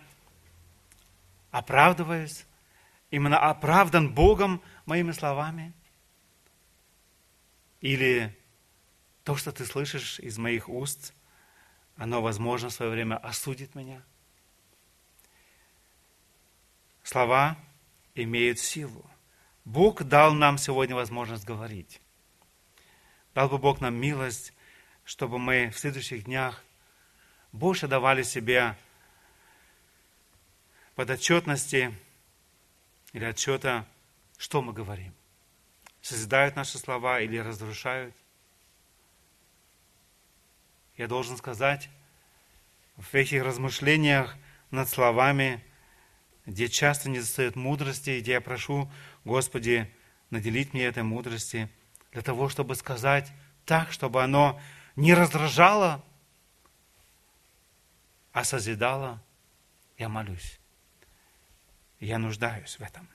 оправдываюсь, 1.52 2.46
именно 3.12 3.38
оправдан 3.38 4.12
Богом 4.12 4.60
моими 4.86 5.12
словами. 5.12 5.72
Или 7.80 8.36
то, 9.22 9.36
что 9.36 9.52
ты 9.52 9.64
слышишь 9.64 10.18
из 10.18 10.36
моих 10.36 10.68
уст, 10.68 11.14
оно, 11.94 12.20
возможно, 12.22 12.70
в 12.70 12.72
свое 12.72 12.90
время 12.90 13.16
осудит 13.18 13.76
меня. 13.76 14.02
Слова 17.04 17.56
имеют 18.16 18.58
силу. 18.58 19.08
Бог 19.64 20.02
дал 20.02 20.34
нам 20.34 20.58
сегодня 20.58 20.96
возможность 20.96 21.44
говорить. 21.44 22.00
Дал 23.32 23.48
бы 23.48 23.58
Бог 23.58 23.80
нам 23.80 23.94
милость 23.94 24.53
чтобы 25.04 25.38
мы 25.38 25.70
в 25.70 25.78
следующих 25.78 26.24
днях 26.24 26.62
больше 27.52 27.86
давали 27.86 28.22
себе 28.22 28.76
подотчетности 30.94 31.94
или 33.12 33.24
отчета, 33.24 33.86
что 34.38 34.62
мы 34.62 34.72
говорим. 34.72 35.14
Созидают 36.00 36.56
наши 36.56 36.78
слова 36.78 37.20
или 37.20 37.38
разрушают. 37.38 38.14
Я 40.96 41.08
должен 41.08 41.36
сказать, 41.36 41.88
в 42.96 43.14
этих 43.14 43.42
размышлениях 43.42 44.36
над 44.70 44.88
словами, 44.88 45.62
где 46.46 46.68
часто 46.68 47.10
не 47.10 47.18
достает 47.18 47.56
мудрости, 47.56 48.20
где 48.20 48.32
я 48.32 48.40
прошу, 48.40 48.90
Господи, 49.24 49.92
наделить 50.30 50.72
мне 50.72 50.84
этой 50.84 51.02
мудрости, 51.02 51.68
для 52.12 52.22
того, 52.22 52.48
чтобы 52.48 52.74
сказать 52.76 53.32
так, 53.64 53.90
чтобы 53.92 54.22
оно 54.22 54.60
не 54.96 55.14
раздражало, 55.14 56.04
а 58.32 58.44
созидало, 58.44 59.22
я 59.98 60.08
молюсь. 60.08 60.58
Я 62.00 62.18
нуждаюсь 62.18 62.78
в 62.78 62.82
этом. 62.82 63.08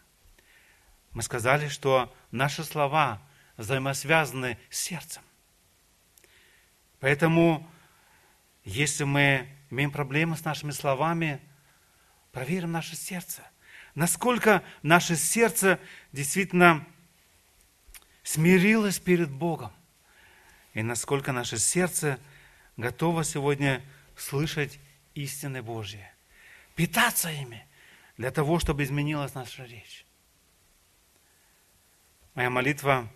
Мы 1.11 1.21
сказали, 1.21 1.67
что 1.67 2.13
наши 2.31 2.63
слова 2.63 3.21
взаимосвязаны 3.57 4.57
с 4.69 4.79
сердцем. 4.79 5.21
Поэтому, 6.99 7.69
если 8.63 9.03
мы 9.03 9.49
имеем 9.69 9.91
проблемы 9.91 10.37
с 10.37 10.45
нашими 10.45 10.71
словами, 10.71 11.41
проверим 12.31 12.71
наше 12.71 12.95
сердце. 12.95 13.43
Насколько 13.95 14.63
наше 14.81 15.15
сердце 15.15 15.79
действительно 16.11 16.85
смирилось 18.23 18.99
перед 18.99 19.29
Богом 19.29 19.73
и 20.73 20.83
насколько 20.83 21.31
наше 21.31 21.57
сердце 21.57 22.19
готово 22.77 23.23
сегодня 23.23 23.83
слышать 24.15 24.79
истины 25.15 25.61
Божьи, 25.61 26.05
питаться 26.75 27.31
ими 27.31 27.65
для 28.17 28.31
того, 28.31 28.59
чтобы 28.59 28.83
изменилась 28.83 29.33
наша 29.33 29.63
речь. 29.65 30.05
Моя 32.35 32.49
молитва, 32.49 33.09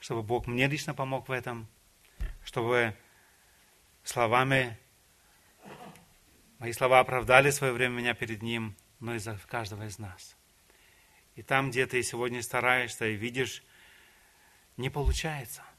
чтобы 0.00 0.22
Бог 0.22 0.46
мне 0.46 0.66
лично 0.66 0.94
помог 0.94 1.28
в 1.28 1.32
этом, 1.32 1.68
чтобы 2.44 2.94
словами, 4.02 4.78
мои 6.58 6.72
слова 6.72 7.00
оправдали 7.00 7.50
свое 7.50 7.72
время 7.72 7.94
меня 7.94 8.14
перед 8.14 8.42
Ним, 8.42 8.76
но 9.00 9.14
и 9.14 9.18
за 9.18 9.38
каждого 9.46 9.86
из 9.86 9.98
нас. 9.98 10.36
И 11.36 11.42
там, 11.42 11.70
где 11.70 11.86
ты 11.86 12.02
сегодня 12.02 12.42
стараешься 12.42 13.06
и 13.06 13.14
видишь, 13.14 13.62
не 14.76 14.90
получается– 14.90 15.62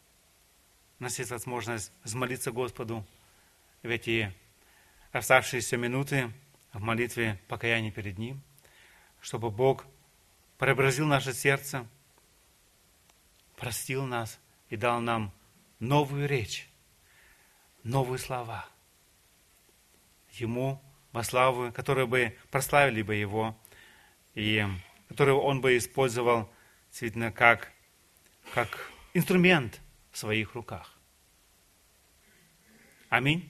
у 0.99 1.03
нас 1.03 1.19
есть 1.19 1.31
возможность 1.31 1.91
взмолиться 2.03 2.51
Господу 2.51 3.05
в 3.83 3.89
эти 3.89 4.33
оставшиеся 5.11 5.77
минуты 5.77 6.31
в 6.73 6.81
молитве 6.81 7.39
покаяния 7.47 7.91
перед 7.91 8.17
Ним, 8.17 8.41
чтобы 9.21 9.51
Бог 9.51 9.85
преобразил 10.57 11.05
наше 11.05 11.33
сердце, 11.33 11.87
простил 13.55 14.05
нас 14.05 14.39
и 14.69 14.75
дал 14.75 14.99
нам 14.99 15.31
новую 15.79 16.27
речь, 16.27 16.67
новые 17.83 18.17
слова. 18.17 18.67
Ему 20.33 20.81
во 21.11 21.23
славу, 21.23 21.71
которые 21.71 22.07
бы 22.07 22.35
прославили 22.49 23.03
бы 23.03 23.15
Его, 23.15 23.55
и 24.33 24.65
которые 25.09 25.35
Он 25.35 25.61
бы 25.61 25.77
использовал 25.77 26.51
действительно 26.89 27.31
как, 27.31 27.71
как 28.53 28.91
инструмент 29.13 29.79
своих 30.17 30.53
руках. 30.55 30.93
Аминь. 33.09 33.49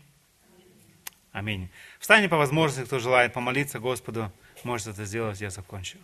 Аминь. 1.32 1.70
Встаньте 2.00 2.30
по 2.30 2.38
возможности, 2.38 2.86
кто 2.86 3.00
желает 3.00 3.34
помолиться 3.34 3.80
Господу, 3.80 4.32
может 4.64 4.88
это 4.88 5.06
сделать, 5.06 5.40
я 5.42 5.50
закончу. 5.50 5.98